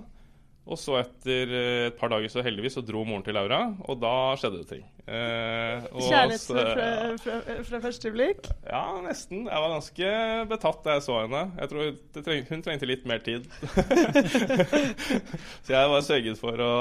Og 0.68 0.78
så 0.78 0.98
etter 1.00 1.52
eh, 1.56 1.86
et 1.88 1.96
par 1.98 2.12
dager 2.12 2.30
så 2.30 2.42
heldigvis 2.44 2.76
så 2.76 2.82
dro 2.84 3.00
moren 3.08 3.24
til 3.24 3.34
Laura, 3.34 3.62
og 3.88 3.96
da 4.02 4.12
skjedde 4.38 4.60
det 4.60 4.68
ting. 4.68 4.82
Eh, 5.10 5.86
og 5.90 6.04
Kjærlighet 6.04 6.44
fra, 6.46 6.64
fra, 6.74 6.90
fra, 7.22 7.56
fra 7.66 7.80
første 7.86 8.12
blikk? 8.14 8.50
ja, 8.68 8.82
nesten. 9.02 9.46
Jeg 9.48 9.64
var 9.64 9.72
ganske 9.74 10.10
betatt 10.52 10.84
da 10.84 10.98
jeg 10.98 11.06
så 11.08 11.16
henne. 11.22 11.46
Jeg 11.56 11.72
tror 11.72 11.88
det 11.88 12.24
treng, 12.26 12.44
Hun 12.50 12.66
trengte 12.66 12.90
litt 12.90 13.08
mer 13.08 13.24
tid. 13.24 13.48
så 15.64 15.74
jeg 15.74 15.90
var 15.94 16.06
sørget 16.06 16.42
for 16.42 16.66
å 16.66 16.74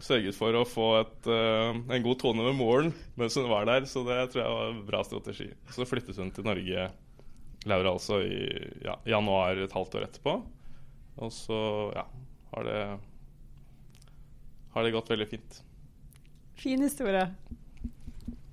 Sørget 0.00 0.32
for 0.32 0.56
å 0.56 0.62
få 0.64 0.86
et, 1.02 1.26
uh, 1.28 1.76
en 1.76 2.04
god 2.04 2.16
tone 2.22 2.46
med 2.46 2.54
moren 2.56 2.86
mens 3.20 3.34
hun 3.36 3.50
var 3.50 3.66
der, 3.68 3.84
så 3.84 4.00
det 4.06 4.30
tror 4.32 4.40
jeg 4.40 4.54
var 4.54 4.70
en 4.70 4.78
bra 4.88 5.02
strategi. 5.04 5.50
Så 5.68 5.84
flyttet 5.84 6.16
hun 6.16 6.30
til 6.32 6.46
Norge, 6.48 6.86
Laura 7.68 7.92
altså, 7.92 8.22
i 8.24 8.40
ja, 8.86 8.96
januar 9.04 9.60
et 9.60 9.76
halvt 9.76 9.98
år 9.98 10.06
etterpå. 10.06 10.38
Og 11.20 11.34
så, 11.36 11.60
ja, 11.92 12.06
har 12.52 12.68
det 12.68 12.80
Har 14.72 14.84
det 14.84 14.94
gått 14.94 15.10
veldig 15.10 15.28
fint. 15.28 15.62
Fin 16.56 16.80
historie. 16.82 17.26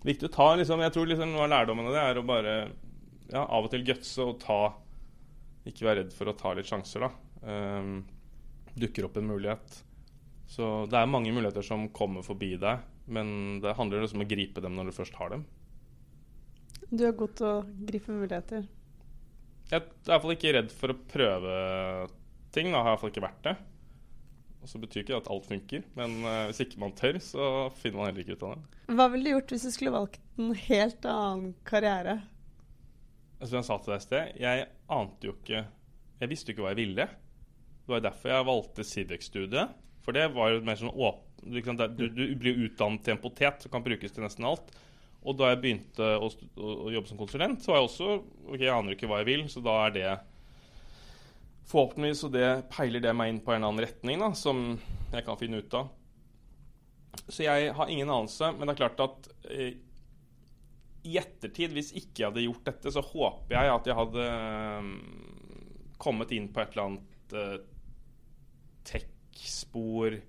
viktig 0.04 0.30
å 0.30 0.34
ta 0.34 0.56
liksom, 0.56 0.80
Jeg 0.84 0.94
tror 0.96 1.08
liksom 1.08 1.32
noe 1.34 1.46
av 1.46 1.52
lærdommen 1.54 1.88
av 1.88 1.96
det 1.96 2.04
er 2.04 2.20
å 2.20 2.26
bare 2.28 2.54
ja, 3.30 3.44
av 3.44 3.68
og 3.68 3.70
til 3.72 3.84
gutse 3.86 4.24
og 4.26 4.40
ta 4.42 4.74
Ikke 5.70 5.86
være 5.86 6.04
redd 6.04 6.14
for 6.16 6.32
å 6.32 6.34
ta 6.40 6.54
litt 6.58 6.68
sjanser, 6.70 7.06
da. 7.06 7.12
Um, 7.44 8.02
dukker 8.80 9.06
opp 9.06 9.18
en 9.20 9.28
mulighet. 9.30 9.84
Så 10.50 10.88
det 10.90 10.98
er 10.98 11.12
mange 11.12 11.32
muligheter 11.36 11.62
som 11.66 11.90
kommer 11.94 12.24
forbi 12.26 12.56
deg, 12.58 12.82
men 13.12 13.60
det 13.62 13.76
handler 13.78 14.02
liksom 14.02 14.22
om 14.22 14.26
å 14.26 14.30
gripe 14.32 14.64
dem 14.64 14.76
når 14.78 14.90
du 14.90 14.96
først 14.98 15.18
har 15.20 15.30
dem. 15.36 15.44
Du 16.90 17.04
er 17.06 17.14
god 17.14 17.36
til 17.38 17.46
å 17.46 17.58
gripe 17.86 18.16
muligheter. 18.16 18.66
Jeg 19.70 19.78
er 19.78 19.86
i 19.86 20.10
hvert 20.10 20.24
fall 20.24 20.34
ikke 20.34 20.54
redd 20.56 20.72
for 20.74 20.94
å 20.96 20.98
prøve 21.12 21.54
ting. 22.56 22.72
Da 22.74 22.82
har 22.82 22.88
i 22.88 22.92
hvert 22.96 23.04
fall 23.04 23.12
ikke 23.14 23.26
vært 23.28 23.44
det. 23.46 23.56
Og 24.60 24.68
så 24.68 24.80
betyr 24.82 25.04
ikke 25.04 25.14
det 25.14 25.22
at 25.22 25.30
alt 25.32 25.48
funker, 25.48 25.86
men 25.96 26.18
eh, 26.28 26.42
hvis 26.50 26.64
ikke 26.66 26.82
man 26.82 26.96
tør, 26.98 27.20
så 27.24 27.46
finner 27.80 28.02
man 28.02 28.10
heller 28.10 28.26
ikke 28.26 28.36
ut 28.36 28.44
av 28.48 28.58
det. 28.58 28.82
Hva 29.00 29.08
ville 29.14 29.24
du 29.24 29.34
gjort 29.36 29.54
hvis 29.56 29.66
du 29.68 29.72
skulle 29.72 29.96
valgt 29.96 30.20
en 30.36 30.52
helt 30.66 31.08
annen 31.08 31.54
karriere? 31.68 32.18
Som 33.40 33.62
jeg 33.62 33.70
sa 33.70 33.78
til 33.80 33.94
deg 33.94 34.02
i 34.02 34.06
sted, 34.06 34.34
jeg 34.44 34.68
ante 34.92 35.30
jo 35.30 35.36
ikke 35.38 35.62
Jeg 36.20 36.28
visste 36.28 36.52
jo 36.52 36.58
ikke 36.58 36.64
hva 36.66 36.74
jeg 36.74 36.82
ville. 36.82 37.06
Det 37.86 37.94
var 37.94 38.02
derfor 38.04 38.34
jeg 38.34 38.48
valgte 38.50 38.84
Civic-studiet. 38.84 39.78
For 40.04 40.16
det 40.16 40.26
var 40.36 40.52
jo 40.52 40.64
mer 40.68 40.80
sånn 40.80 40.92
åpen 40.92 41.30
du, 41.40 42.10
du 42.10 42.24
blir 42.36 42.58
utdannet 42.66 43.06
til 43.06 43.16
en 43.16 43.22
potet 43.22 43.64
som 43.64 43.72
kan 43.72 43.84
brukes 43.86 44.12
til 44.12 44.26
nesten 44.26 44.48
alt. 44.48 44.74
Og 45.24 45.36
da 45.40 45.52
jeg 45.52 45.62
begynte 45.64 46.10
å, 46.20 46.28
å, 46.28 46.74
å 46.88 46.92
jobbe 46.94 47.08
som 47.08 47.20
konsulent, 47.20 47.64
så 47.64 47.72
var 47.72 47.80
jeg 47.80 47.88
også 47.90 48.10
OK, 48.50 48.60
jeg 48.60 48.74
aner 48.74 48.96
ikke 48.96 49.10
hva 49.10 49.22
jeg 49.22 49.30
vil, 49.30 49.46
så 49.52 49.64
da 49.64 49.76
er 49.86 49.96
det 49.96 50.10
Forhåpentligvis 51.70 52.24
så 52.24 52.30
det 52.34 52.48
peiler 52.74 53.04
det 53.04 53.14
meg 53.14 53.30
inn 53.30 53.44
på 53.46 53.54
en 53.54 53.66
annen 53.68 53.84
retning 53.86 54.22
da, 54.24 54.32
som 54.38 54.64
jeg 55.14 55.26
kan 55.28 55.38
finne 55.38 55.62
ut 55.62 55.76
av. 55.78 55.92
Så 57.28 57.44
jeg 57.46 57.74
har 57.78 57.92
ingen 57.92 58.10
anelse, 58.10 58.50
men 58.58 58.66
det 58.66 58.74
er 58.74 58.82
klart 58.82 59.04
at 59.06 59.30
eh, 59.54 59.76
i 61.10 61.18
ettertid, 61.20 61.72
hvis 61.76 61.92
ikke 61.96 62.24
jeg 62.24 62.28
hadde 62.32 62.44
gjort 62.44 62.66
dette, 62.68 62.92
så 62.94 63.02
håper 63.06 63.56
jeg 63.56 63.74
at 63.74 63.88
jeg 63.90 63.98
hadde 64.00 64.26
eh, 64.26 64.90
kommet 66.02 66.34
inn 66.36 66.50
på 66.54 66.64
et 66.64 66.74
eller 66.74 66.88
annet 66.90 67.38
eh, 67.38 67.60
tech-spor 68.90 70.18
eh, 70.18 70.24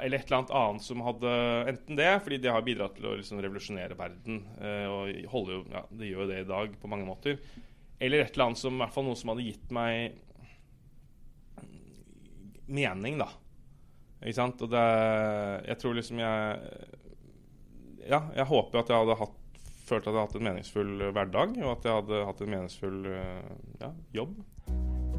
Eller 0.00 0.18
et 0.18 0.26
eller 0.28 0.38
annet 0.40 0.56
annet 0.62 0.84
som 0.84 1.04
hadde 1.04 1.30
Enten 1.72 1.98
det, 1.98 2.10
fordi 2.24 2.38
det 2.44 2.52
har 2.54 2.64
bidratt 2.66 2.96
til 2.98 3.08
å 3.10 3.16
liksom 3.18 3.42
revolusjonere 3.44 3.98
verden. 3.98 4.42
eh, 4.60 4.86
og 4.88 5.32
holder 5.32 5.58
jo, 5.58 5.62
ja, 5.74 5.82
Det 5.90 6.10
gjør 6.10 6.24
jo 6.24 6.30
det 6.32 6.40
i 6.44 6.50
dag 6.52 6.78
på 6.80 6.90
mange 6.92 7.08
måter. 7.08 7.40
Eller 7.98 8.22
et 8.22 8.32
eller 8.34 8.50
annet 8.50 8.60
som 8.60 8.76
i 8.76 8.82
hvert 8.82 8.94
fall 8.94 9.06
noe 9.08 9.18
som 9.18 9.32
hadde 9.32 9.46
gitt 9.46 9.72
meg 9.74 10.16
mening, 12.68 13.18
da. 13.20 13.28
Ikke 14.22 14.36
sant? 14.38 14.62
Og 14.62 14.70
det 14.70 14.86
Jeg 15.68 15.78
tror 15.78 15.94
liksom 15.94 16.18
jeg 16.18 16.58
Ja, 18.08 18.22
jeg 18.34 18.48
håper 18.50 18.80
at 18.80 18.90
jeg 18.90 19.04
hadde 19.04 19.18
hatt 19.20 19.36
følt 19.88 20.04
at 20.04 20.10
jeg 20.10 20.18
hadde 20.18 20.26
hatt 20.26 20.36
en 20.36 20.46
meningsfull 20.48 21.04
hverdag, 21.16 21.54
og 21.64 21.70
at 21.72 21.86
jeg 21.86 21.96
hadde 21.96 22.24
hatt 22.28 22.40
en 22.44 22.50
meningsfull 22.52 23.06
eh, 23.08 23.52
ja, 23.80 23.88
jobb. 24.18 24.34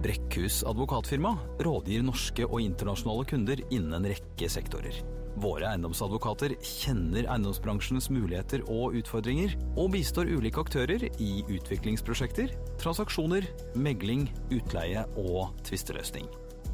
Brekkhus 0.03 0.61
advokatfirma 0.69 1.31
rådgir 1.65 2.05
norske 2.05 2.45
og 2.45 2.61
internasjonale 2.61 3.25
kunder 3.29 3.63
innen 3.69 3.97
en 3.97 4.09
rekke 4.13 4.49
sektorer. 4.51 5.01
Våre 5.39 5.69
eiendomsadvokater 5.69 6.51
kjenner 6.59 7.23
eiendomsbransjens 7.23 8.09
muligheter 8.11 8.65
og 8.67 8.97
utfordringer, 8.99 9.53
og 9.79 9.93
bistår 9.93 10.27
ulike 10.27 10.59
aktører 10.59 11.05
i 11.23 11.29
utviklingsprosjekter, 11.45 12.51
transaksjoner, 12.81 13.47
megling, 13.79 14.25
utleie 14.51 15.05
og 15.21 15.53
tvisteløsning. 15.69 16.27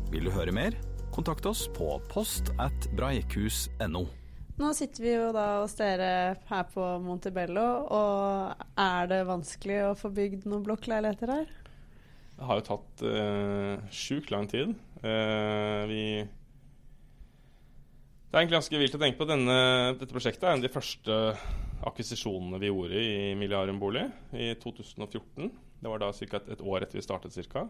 Vil 0.09 0.25
du 0.25 0.31
høre 0.33 0.55
mer? 0.55 0.77
Kontakt 1.13 1.45
oss 1.45 1.67
på 1.75 1.91
post 2.09 2.49
at 2.57 2.87
breikhus.no. 2.97 4.07
Nå 4.55 4.71
sitter 4.73 5.03
vi 5.03 5.13
jo 5.13 5.27
da 5.35 5.45
hos 5.59 5.75
dere 5.77 6.09
her 6.49 6.65
på 6.71 6.87
Montebello, 7.03 7.67
og 7.85 8.65
er 8.81 9.11
det 9.11 9.27
vanskelig 9.29 9.81
å 9.91 9.97
få 9.99 10.09
bygd 10.15 10.47
noen 10.49 10.65
blokkleiligheter 10.65 11.33
her? 11.35 11.53
Det 12.35 12.49
har 12.49 12.59
jo 12.59 12.65
tatt 12.71 13.05
eh, 13.11 13.85
sjukt 13.93 14.33
lang 14.33 14.49
tid. 14.49 14.73
Eh, 15.05 15.85
vi 15.91 16.01
Det 18.35 18.41
er 18.41 18.43
egentlig 18.43 18.57
ganske 18.57 18.79
vilt 18.81 18.95
å 18.97 18.99
tenke 18.99 19.15
på. 19.15 19.25
Denne, 19.29 19.53
dette 19.95 20.11
prosjektet 20.11 20.41
er 20.43 20.49
en 20.51 20.59
av 20.59 20.63
de 20.65 20.71
første 20.73 21.17
akkvisisjonene 21.87 22.57
vi 22.59 22.67
gjorde 22.67 22.99
i 22.99 23.29
Milliarium 23.39 23.77
bolig 23.79 24.01
i 24.35 24.49
2014. 24.59 25.53
Det 25.79 25.87
var 25.87 26.01
da 26.03 26.09
ca. 26.11 26.41
Et, 26.51 26.63
år 26.67 26.83
etter 26.83 26.99
vi 26.99 27.03
startet 27.05 27.37
ca. 27.53 27.63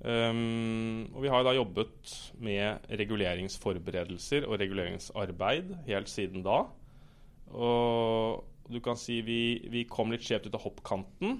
Um, 0.00 1.10
og 1.12 1.26
vi 1.26 1.34
har 1.34 1.44
da 1.44 1.52
jobbet 1.52 2.14
med 2.40 2.88
reguleringsforberedelser 3.02 4.48
og 4.48 4.56
reguleringsarbeid 4.64 5.76
helt 5.90 6.08
siden 6.08 6.40
da. 6.46 6.62
Og 7.52 8.72
du 8.72 8.80
kan 8.80 8.96
si 8.96 9.20
vi, 9.28 9.42
vi 9.68 9.84
kom 9.92 10.16
litt 10.16 10.24
skjevt 10.24 10.48
ut 10.48 10.56
av 10.56 10.64
hoppkanten 10.70 11.36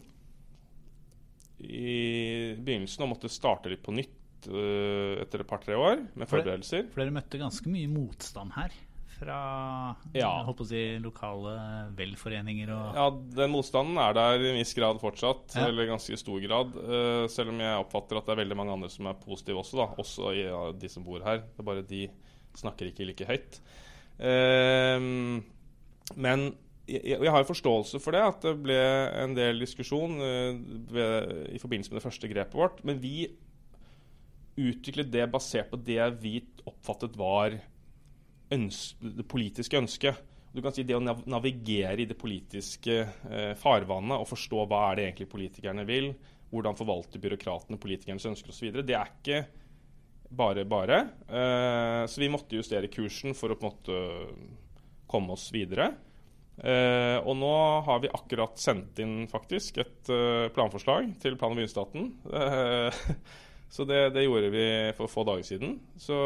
i 1.64 2.52
begynnelsen 2.60 3.08
og 3.08 3.14
måtte 3.16 3.32
starte 3.32 3.72
litt 3.72 3.86
på 3.88 3.96
nytt 3.96 4.17
etter 4.46 5.40
et 5.40 5.46
par-tre 5.48 5.74
år 5.74 6.04
med 6.14 6.28
forberedelser. 6.28 6.86
For 6.92 7.02
dere 7.02 7.10
møtte 7.16 7.40
ganske 7.40 7.66
mye 7.72 7.88
motstand 7.90 8.52
her 8.54 8.70
fra 9.18 9.96
Ja. 10.14 10.44
si, 10.64 10.98
lokale 11.02 11.90
velforeninger 11.96 12.70
og 12.70 12.94
Ja, 12.94 13.10
den 13.10 13.50
motstanden 13.50 13.98
er 13.98 14.12
der 14.14 14.38
i 14.38 14.50
en 14.52 14.58
viss 14.60 14.74
grad 14.74 15.00
fortsatt, 15.00 15.56
Ja. 15.56 15.66
eller 15.66 15.86
ganske 15.86 16.16
stor 16.16 16.38
grad. 16.40 16.76
eh, 16.76 17.26
selv 17.26 17.48
om 17.50 17.58
jeg 17.58 17.84
oppfatter 17.84 18.16
at 18.18 18.26
det 18.26 18.32
er 18.38 18.44
veldig 18.44 18.56
mange 18.56 18.72
andre 18.72 18.88
som 18.88 19.06
er 19.06 19.14
positive 19.14 19.58
også, 19.58 19.76
da. 19.76 19.86
Også 19.98 20.32
i, 20.34 20.42
ja, 20.46 20.72
de 20.72 20.88
som 20.88 21.02
bor 21.02 21.18
her. 21.24 21.38
Det 21.38 21.58
er 21.58 21.62
bare 21.64 21.82
de 21.82 22.08
snakker 22.54 22.86
ikke 22.92 23.06
like 23.06 23.26
høyt. 23.26 23.60
Ehm, 24.20 25.42
men 26.16 26.54
jeg, 26.88 27.30
har 27.30 27.44
forståelse 27.44 28.00
for 28.00 28.12
det, 28.16 28.22
at 28.22 28.40
det 28.42 28.54
ble 28.62 28.78
en 29.22 29.34
del 29.36 29.58
diskusjon 29.60 30.16
eh, 30.24 31.54
i 31.54 31.60
forbindelse 31.60 31.92
med 31.92 32.00
det 32.00 32.06
første 32.06 32.30
grepet 32.30 32.56
vårt. 32.56 32.84
Men 32.84 32.98
vi 33.02 33.28
utviklet 34.58 35.10
det 35.12 35.26
basert 35.32 35.70
på 35.70 35.80
det 35.86 36.02
vi 36.22 36.38
oppfattet 36.68 37.16
var 37.18 37.58
ønske, 38.54 39.12
det 39.18 39.26
politiske 39.28 39.78
ønsket. 39.78 40.24
Du 40.54 40.62
kan 40.64 40.72
si 40.74 40.82
Det 40.82 40.96
å 40.96 41.02
navigere 41.04 42.02
i 42.02 42.08
det 42.08 42.16
politiske 42.18 43.02
eh, 43.04 43.52
farvannet 43.60 44.18
og 44.18 44.30
forstå 44.30 44.64
hva 44.64 44.88
er 44.88 44.96
det 44.96 45.06
egentlig 45.06 45.30
politikerne 45.30 45.84
vil, 45.88 46.10
hvordan 46.48 46.78
forvalter 46.78 47.20
byråkratene 47.20 47.80
politikernes 47.80 48.26
ønsker 48.30 48.54
osv. 48.54 48.80
Det 48.80 48.96
er 48.96 49.12
ikke 49.12 49.42
bare 50.28 50.64
bare. 50.68 51.00
Eh, 51.28 52.02
så 52.08 52.20
vi 52.20 52.30
måtte 52.32 52.56
justere 52.56 52.90
kursen 52.92 53.36
for 53.36 53.52
å 53.52 53.58
på 53.58 53.68
en 53.68 53.72
måte 53.72 53.98
komme 55.08 55.36
oss 55.36 55.48
videre. 55.54 55.92
Eh, 56.58 57.18
og 57.22 57.36
nå 57.38 57.52
har 57.86 58.00
vi 58.02 58.10
akkurat 58.10 58.58
sendt 58.58 58.98
inn 59.02 59.28
faktisk 59.30 59.78
et 59.84 60.10
eh, 60.10 60.48
planforslag 60.54 61.12
til 61.22 61.38
plan- 61.38 61.54
og 61.54 61.60
bygningsetaten. 61.60 62.08
Eh, 63.68 63.72
så 63.72 63.84
det, 63.84 64.10
det, 64.10 64.24
gjorde 64.24 64.50
vi 64.50 64.66
for 64.96 65.08
få 65.12 65.24
dager 65.28 65.42
siden. 65.42 65.78
Så 65.96 66.16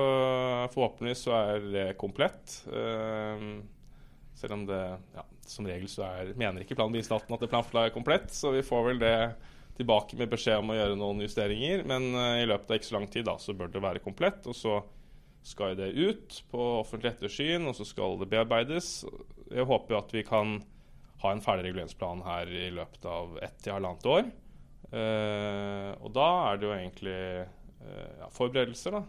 forhåpentligvis 0.72 1.24
så 1.26 1.36
er 1.36 1.70
det 1.72 1.86
komplett. 1.98 2.62
Eh, 2.72 3.46
selv 4.34 4.52
om 4.52 4.66
det 4.66 4.82
ja, 5.14 5.24
som 5.46 5.66
regel 5.66 5.88
så 5.90 6.06
er, 6.06 6.34
mener 6.38 6.62
ikke 6.62 6.74
plan- 6.78 6.94
at 6.94 7.40
det 7.40 7.50
planforslaget 7.50 7.90
er 7.90 7.94
komplett. 7.94 8.30
Så 8.30 8.50
vi 8.54 8.62
får 8.62 8.88
vel 8.88 9.02
det 9.02 9.16
tilbake 9.76 10.16
med 10.18 10.30
beskjed 10.32 10.60
om 10.60 10.72
å 10.72 10.76
gjøre 10.76 10.98
noen 10.98 11.22
justeringer. 11.24 11.84
Men 11.88 12.10
uh, 12.14 12.40
i 12.42 12.48
løpet 12.48 12.70
av 12.70 12.78
ikke 12.78 12.90
så 12.90 12.98
lang 12.98 13.08
tid 13.10 13.26
da, 13.28 13.38
så 13.40 13.54
bør 13.56 13.72
det 13.72 13.82
være 13.84 14.04
komplett. 14.04 14.44
Og 14.50 14.56
så 14.56 14.80
skal 15.46 15.76
det 15.78 15.92
ut 15.96 16.42
på 16.52 16.66
offentlig 16.80 17.14
ettersyn, 17.14 17.66
og 17.66 17.74
så 17.78 17.86
skal 17.88 18.18
det 18.20 18.30
bearbeides. 18.30 18.92
Jeg 19.50 19.66
håper 19.68 19.98
at 19.98 20.14
vi 20.14 20.22
kan 20.26 20.60
ha 21.22 21.32
en 21.32 21.42
ferdig 21.42 21.68
reguleringsplan 21.68 22.22
her 22.26 22.50
i 22.50 22.68
løpet 22.74 23.04
av 23.06 23.36
ett 23.42 23.58
til 23.62 23.76
halvannet 23.76 24.08
år. 24.10 24.30
Uh, 24.92 25.92
og 26.04 26.10
da 26.12 26.28
er 26.50 26.58
det 26.60 26.68
jo 26.68 26.72
egentlig 26.76 27.18
uh, 27.42 28.10
ja, 28.20 28.30
forberedelser 28.34 28.96
da, 28.98 29.02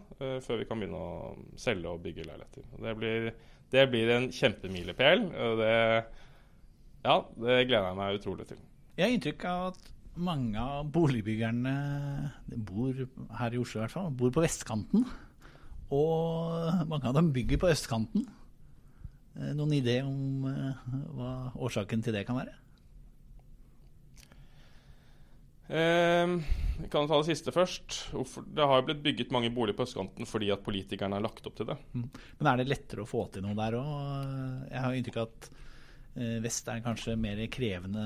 før 0.44 0.60
vi 0.60 0.68
kan 0.68 0.80
begynne 0.80 1.00
å 1.00 1.34
selge 1.60 1.90
og 1.92 2.04
bygge 2.04 2.24
leiligheter. 2.26 2.68
Det, 2.86 2.94
blir, 3.00 3.32
det 3.74 3.88
blir 3.92 4.14
en 4.16 4.30
kjempemilepæl. 4.32 5.26
Og 5.46 5.60
det, 5.60 5.74
ja, 7.04 7.18
det 7.44 7.58
gleder 7.68 7.90
jeg 7.90 7.98
meg 8.00 8.20
utrolig 8.20 8.48
til. 8.48 8.62
Jeg 8.94 9.06
har 9.06 9.18
inntrykk 9.18 9.44
av 9.50 9.66
at 9.72 9.92
mange 10.14 10.62
av 10.62 10.88
boligbyggerne 10.94 11.74
bor 12.66 13.04
her 13.40 13.54
i 13.54 13.60
Oslo 13.60 13.80
i 13.80 13.82
hvert 13.82 13.94
fall, 13.94 14.12
bor 14.14 14.32
på 14.34 14.44
vestkanten. 14.44 15.06
Og 15.94 16.88
mange 16.90 17.08
av 17.10 17.16
dem 17.16 17.32
bygger 17.34 17.60
på 17.60 17.70
østkanten. 17.72 18.26
Eh, 19.34 19.50
noen 19.56 19.74
idé 19.76 19.98
om 20.06 20.46
eh, 20.48 20.84
hva 21.16 21.32
årsaken 21.66 22.04
til 22.04 22.14
det 22.16 22.24
kan 22.28 22.38
være? 22.38 22.54
Eh, 25.68 26.36
vi 26.78 26.90
kan 26.92 27.08
ta 27.08 27.20
det 27.20 27.30
siste 27.30 27.54
først. 27.54 28.00
Det 28.50 28.66
har 28.66 28.80
jo 28.80 28.88
blitt 28.90 29.04
bygget 29.04 29.34
mange 29.34 29.52
boliger 29.54 29.78
på 29.78 29.86
østkanten 29.86 30.28
fordi 30.28 30.50
at 30.54 30.64
politikerne 30.66 31.16
har 31.16 31.24
lagt 31.24 31.46
opp 31.46 31.56
til 31.58 31.68
det. 31.70 31.78
Mm. 31.94 32.08
Men 32.40 32.50
er 32.50 32.60
det 32.60 32.70
lettere 32.72 33.04
å 33.04 33.08
få 33.08 33.28
til 33.32 33.46
noe 33.46 33.56
der 33.58 33.78
òg? 33.78 33.92
Jeg 34.70 34.82
har 34.84 34.98
inntrykk 34.98 35.22
av 35.22 35.30
at 35.30 35.52
Eh, 36.14 36.38
vest 36.38 36.68
er 36.70 36.82
kanskje 36.82 37.16
mer 37.18 37.40
krevende 37.50 38.02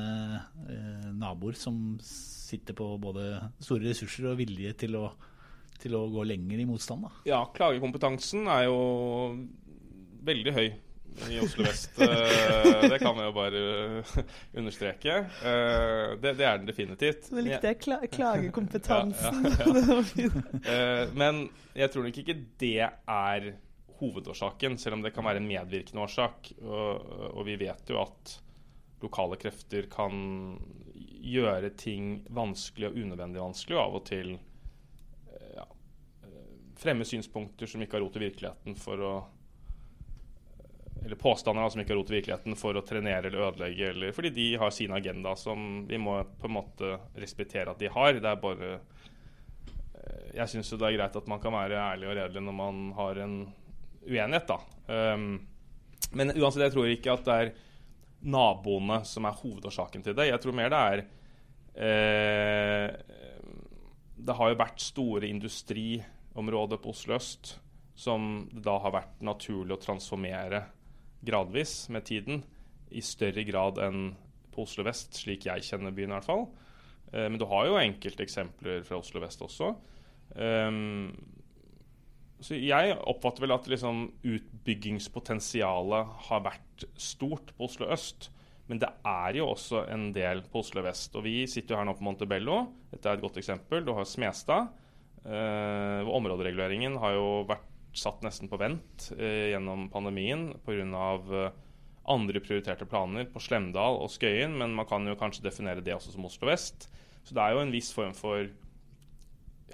eh, 0.73 1.09
naboer 1.13 1.57
som 1.61 1.99
sitter 2.01 2.77
på 2.77 2.95
både 3.03 3.35
store 3.61 3.91
ressurser 3.91 4.31
og 4.31 4.39
vilje 4.41 4.73
til 4.81 4.97
å, 4.97 5.11
til 5.77 5.97
å 5.99 6.07
gå 6.15 6.25
lenger 6.25 6.63
i 6.63 6.67
motstand. 6.69 7.05
Da. 7.05 7.11
Ja, 7.29 7.43
klagekompetansen 7.53 8.49
er 8.49 8.65
jo 8.71 8.79
veldig 10.25 10.55
høy 10.57 10.69
i 11.31 11.39
Oslo 11.43 11.67
vest. 11.67 12.01
Eh, 12.01 12.89
det 12.91 12.99
kan 13.03 13.17
vi 13.19 13.25
jo 13.27 13.33
bare 13.37 13.63
understreke. 14.55 15.17
Det, 16.23 16.35
det 16.39 16.47
er 16.47 16.59
den 16.61 16.69
definitivt. 16.69 17.31
Nå 17.35 17.43
likte 17.47 17.73
jeg 17.73 17.81
kla 17.83 18.01
klagekompetansen. 18.13 19.49
ja, 19.49 20.75
ja, 20.75 21.07
Men 21.13 21.49
jeg 21.75 21.93
tror 21.95 22.07
nok 22.07 22.21
ikke 22.23 22.39
det 22.61 22.91
er 22.91 23.51
hovedårsaken, 23.99 24.79
selv 24.79 24.99
om 24.99 25.03
det 25.03 25.13
kan 25.15 25.27
være 25.27 25.43
en 25.43 25.49
medvirkende 25.49 26.03
årsak. 26.03 26.53
Og, 26.63 27.09
og, 27.33 27.43
vi 27.49 27.57
vet 27.61 27.91
jo 27.91 28.01
at 28.03 28.37
lokale 29.03 29.39
krefter 29.41 29.89
kan 29.91 30.59
gjøre 31.29 31.73
ting 31.79 32.23
vanskelig 32.35 32.91
og 32.91 32.99
unødvendig 32.99 33.43
vanskelig, 33.43 33.79
og 33.79 33.85
av 33.85 33.99
og 33.99 34.05
til 34.09 34.33
eh, 34.37 35.51
ja, 35.57 35.67
eh, 36.27 36.55
fremme 36.79 37.07
synspunkter 37.07 37.71
som 37.71 37.83
ikke 37.83 37.99
har 37.99 38.07
rot 38.07 38.19
i 38.19 38.25
virkeligheten 38.27 38.79
for 38.79 39.03
å 39.03 39.13
eller 41.05 41.17
påstander 41.17 41.69
som 41.69 41.81
ikke 41.81 41.95
har 41.95 42.01
rot 42.01 42.11
i 42.11 42.17
virkeligheten 42.19 42.57
for 42.59 42.77
å 42.77 42.85
trenere 42.87 43.29
eller 43.29 43.47
ødelegge, 43.49 43.91
eller 43.93 44.15
fordi 44.17 44.33
de 44.35 44.47
har 44.61 44.73
sin 44.75 44.95
agenda 44.95 45.35
som 45.39 45.85
vi 45.89 45.99
må 46.01 46.19
på 46.41 46.49
en 46.49 46.57
måte 46.59 46.97
respektere 47.19 47.73
at 47.73 47.81
de 47.81 47.91
har. 47.93 48.19
Det 48.19 48.31
er 48.31 48.43
bare 48.43 48.73
eh, 48.75 50.25
Jeg 50.41 50.53
syns 50.53 50.75
det 50.75 50.89
er 50.89 50.99
greit 50.99 51.21
at 51.21 51.31
man 51.31 51.41
kan 51.43 51.55
være 51.55 51.79
ærlig 51.81 52.11
og 52.11 52.19
redelig 52.19 52.45
når 52.49 52.59
man 52.59 52.83
har 52.99 53.23
en 53.25 53.39
uenighet, 54.09 54.49
da. 54.49 54.59
Um, 54.89 55.33
men 56.17 56.33
uansett, 56.33 56.65
jeg 56.65 56.73
tror 56.73 56.89
ikke 56.89 57.15
at 57.15 57.27
det 57.27 57.39
er 57.39 57.55
naboene 58.29 59.03
som 59.07 59.27
er 59.29 59.37
hovedårsaken 59.39 60.05
til 60.05 60.17
det. 60.17 60.31
Jeg 60.31 60.43
tror 60.43 60.57
mer 60.57 60.73
det 60.73 60.83
er 60.93 61.03
eh, 61.87 62.89
Det 64.19 64.37
har 64.39 64.51
jo 64.51 64.61
vært 64.61 64.83
store 64.83 65.29
industriområder 65.29 66.81
på 66.83 66.95
Oslo 66.95 67.19
øst 67.19 67.59
som 67.99 68.49
det 68.53 68.63
da 68.63 68.77
har 68.79 68.95
vært 68.95 69.23
naturlig 69.27 69.75
å 69.75 69.83
transformere 69.83 70.63
gradvis 71.25 71.89
med 71.95 72.07
tiden. 72.09 72.43
I 72.89 73.03
større 73.05 73.45
grad 73.45 73.81
enn 73.85 74.13
på 74.55 74.65
Oslo 74.65 74.87
vest, 74.87 75.17
slik 75.19 75.47
jeg 75.49 75.67
kjenner 75.67 75.95
byen 75.95 76.13
i 76.13 76.17
hvert 76.17 76.29
fall. 76.29 76.47
Eh, 77.13 77.29
men 77.29 77.39
du 77.41 77.47
har 77.51 77.69
jo 77.69 77.81
enkelte 77.81 78.25
eksempler 78.25 78.85
fra 78.87 79.01
Oslo 79.01 79.23
vest 79.23 79.43
også. 79.45 79.75
Um, 80.39 81.13
så 82.45 82.55
jeg 82.55 82.95
oppfatter 83.11 83.43
vel 83.43 83.55
at 83.57 83.67
liksom 83.71 84.05
utbyggingspotensialet 84.29 86.19
har 86.29 86.45
vært 86.45 86.85
stort 87.01 87.55
på 87.57 87.67
Oslo 87.67 87.89
øst. 87.91 88.31
Men 88.69 88.83
det 88.83 88.91
er 89.09 89.39
jo 89.41 89.49
også 89.55 89.87
en 89.91 90.11
del 90.15 90.45
på 90.47 90.61
Oslo 90.61 90.85
vest. 90.85 91.17
Og 91.17 91.25
vi 91.25 91.41
sitter 91.51 91.75
jo 91.75 91.81
her 91.81 91.89
nå 91.89 91.97
på 91.99 92.05
Montebello. 92.07 92.61
Dette 92.93 93.09
er 93.09 93.17
et 93.17 93.25
godt 93.25 93.41
eksempel. 93.41 93.83
Du 93.83 93.95
har 93.97 94.07
Smestad. 94.07 94.69
Eh, 95.25 95.99
hvor 96.07 96.21
områdereguleringen 96.21 96.95
har 97.03 97.17
jo 97.17 97.27
vært 97.49 97.68
satt 97.99 98.23
nesten 98.27 98.51
på 98.51 98.61
vent 98.61 99.11
eh, 99.19 99.51
gjennom 99.53 99.89
pandemien 99.93 100.51
pga. 100.67 101.09
Eh, 101.43 101.65
andre 102.09 102.41
prioriterte 102.41 102.87
planer 102.89 103.27
på 103.29 103.43
Slemdal 103.45 103.99
og 104.01 104.09
Skøyen. 104.15 104.55
Men 104.57 104.73
man 104.77 104.89
kan 104.89 105.05
jo 105.05 105.19
kanskje 105.21 105.45
definere 105.45 105.85
det 105.85 105.93
også 105.93 106.15
som 106.15 106.25
Oslo 106.25 106.49
vest. 106.49 106.89
Så 107.27 107.37
det 107.37 107.45
er 107.45 107.53
jo 107.53 107.61
en 107.67 107.75
viss 107.75 107.91
form 107.93 108.15
for 108.17 108.49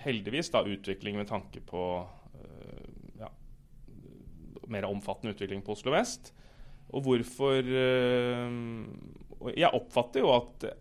heldigvis 0.02 0.50
da, 0.50 0.64
utvikling 0.66 1.20
med 1.20 1.28
tanke 1.30 1.62
på 1.62 1.84
mer 4.70 4.86
omfattende 4.88 5.34
utvikling 5.34 5.62
på 5.64 5.74
Oslo 5.74 5.94
vest. 5.94 6.32
Og 6.94 7.04
hvorfor 7.06 7.58
eh, 7.64 8.56
Jeg 9.56 9.76
oppfatter 9.76 10.24
jo 10.24 10.32
at 10.34 10.52
det 10.62 10.74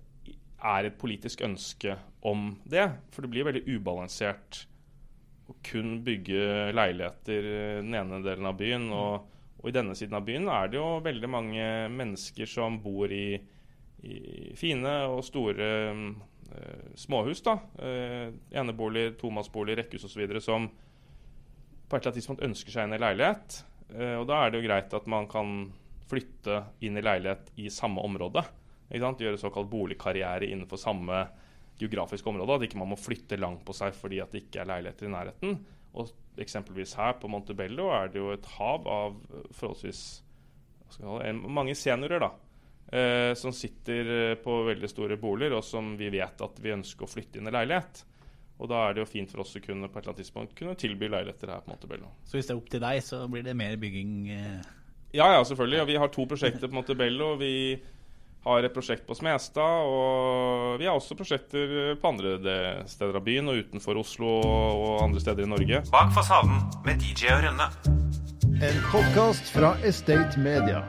er 0.63 0.87
et 0.87 0.99
politisk 0.99 1.41
ønske 1.43 1.97
om 2.23 2.53
det. 2.63 2.85
For 3.11 3.25
det 3.25 3.33
blir 3.33 3.47
veldig 3.47 3.65
ubalansert 3.67 4.63
kun 5.63 5.97
bygge 6.05 6.71
leiligheter 6.75 7.47
den 7.81 7.95
ene 7.97 8.21
delen 8.25 8.49
av 8.49 8.57
byen. 8.59 8.89
Og, 8.93 9.25
og, 9.59 9.65
i 9.69 9.75
denne 9.75 9.95
siden 9.97 10.17
av 10.19 10.25
byen 10.27 10.49
er 10.51 10.71
det 10.71 10.79
jo 10.79 10.87
veldig 11.05 11.31
mange 11.31 11.67
mennesker 11.93 12.49
som 12.49 12.79
bor 12.83 13.11
i, 13.13 13.37
i 14.03 14.17
fine 14.59 14.95
og 15.11 15.21
store 15.25 15.69
uh, 15.91 16.87
småhus. 16.99 17.43
da, 17.45 17.57
uh, 17.79 18.33
Enebolig, 18.53 19.13
tomannsboliger, 19.21 19.83
rekkehus 19.83 20.09
osv. 20.09 20.39
som 20.43 20.67
på 20.67 21.95
et 21.95 22.01
eller 22.01 22.09
annet 22.09 22.19
tidspunkt 22.21 22.45
ønsker 22.45 22.75
seg 22.75 22.87
inn 22.87 22.97
i 22.97 23.03
leilighet. 23.03 23.61
Uh, 23.93 24.17
og 24.21 24.27
da 24.29 24.41
er 24.43 24.51
det 24.51 24.61
jo 24.61 24.67
greit 24.67 24.97
at 24.99 25.07
man 25.11 25.29
kan 25.31 25.71
flytte 26.11 26.65
inn 26.83 26.99
i 26.99 27.05
leilighet 27.05 27.53
i 27.61 27.71
samme 27.73 28.03
område. 28.03 28.43
Gjøre 28.93 29.39
såkalt 29.41 29.71
boligkarriere 29.71 30.45
innenfor 30.51 30.77
samme 30.77 31.23
geografiske 31.79 32.29
området. 32.29 32.57
At 32.57 32.67
ikke 32.69 32.81
man 32.81 32.91
må 32.93 32.99
flytte 32.99 33.39
langt 33.39 33.63
på 33.65 33.75
seg 33.77 33.95
fordi 33.97 34.21
at 34.23 34.33
det 34.33 34.45
ikke 34.45 34.63
er 34.63 34.69
leiligheter 34.71 35.09
i 35.09 35.13
nærheten. 35.13 35.57
Og 35.93 36.13
eksempelvis 36.41 36.95
her 36.97 37.17
på 37.21 37.29
Montebello 37.29 37.91
er 37.93 38.09
det 38.13 38.21
jo 38.21 38.31
et 38.33 38.47
hav 38.57 38.87
av 38.89 39.19
forholdsvis 39.53 40.03
det, 40.93 41.33
mange 41.33 41.75
seniorer 41.77 42.21
da, 42.21 42.29
eh, 42.93 43.33
som 43.37 43.53
sitter 43.55 44.35
på 44.43 44.59
veldig 44.67 44.89
store 44.89 45.17
boliger, 45.17 45.55
og 45.57 45.65
som 45.65 45.95
vi 45.97 46.11
vet 46.13 46.41
at 46.45 46.59
vi 46.61 46.73
ønsker 46.73 47.07
å 47.07 47.09
flytte 47.09 47.39
inn 47.39 47.49
i 47.49 47.53
leilighet. 47.53 48.03
Og 48.61 48.69
da 48.69 48.83
er 48.85 48.93
det 48.93 49.03
jo 49.03 49.09
fint 49.09 49.31
for 49.33 49.41
oss 49.43 49.55
å 49.57 49.61
kunne 49.63 49.89
på 49.89 49.97
et 49.97 50.03
eller 50.03 50.13
annet 50.13 50.21
tidspunkt 50.21 50.53
kunne 50.57 50.77
tilby 50.79 51.09
leiligheter 51.09 51.49
her 51.51 51.63
på 51.65 51.73
Montebello. 51.73 52.11
Så 52.29 52.37
hvis 52.37 52.49
det 52.49 52.53
er 52.53 52.61
opp 52.61 52.69
til 52.71 52.83
deg, 52.83 53.01
så 53.05 53.23
blir 53.31 53.45
det 53.45 53.57
mer 53.57 53.75
bygging? 53.81 54.13
Eh... 54.29 54.69
Ja, 55.13 55.31
ja, 55.33 55.41
selvfølgelig. 55.45 55.81
Ja, 55.81 55.87
vi 55.89 55.97
har 56.01 56.13
to 56.13 56.25
prosjekter 56.29 56.69
på 56.69 56.77
Montebello. 56.77 57.33
Vi 57.41 57.53
har 58.43 58.65
et 58.67 58.75
prosjekt 58.75 59.05
på 59.07 59.15
Smestad, 59.15 59.87
og 59.87 60.79
vi 60.81 60.87
har 60.89 60.97
også 60.97 61.15
prosjekter 61.19 61.95
på 61.99 62.11
andre 62.11 62.35
steder 62.89 63.19
av 63.19 63.25
byen 63.25 63.51
og 63.51 63.61
utenfor 63.63 63.99
Oslo 64.03 64.35
og 64.43 65.03
andre 65.05 65.23
steder 65.23 65.47
i 65.47 65.51
Norge. 65.53 65.83
Bak 65.93 66.11
fasaden 66.15 66.59
med 66.85 67.03
DJ 67.03 67.31
og 67.37 67.45
Rønne. 67.47 67.69
En 68.63 68.81
podkast 68.91 69.49
fra 69.55 69.73
Estate 69.83 70.39
Media. 70.39 70.83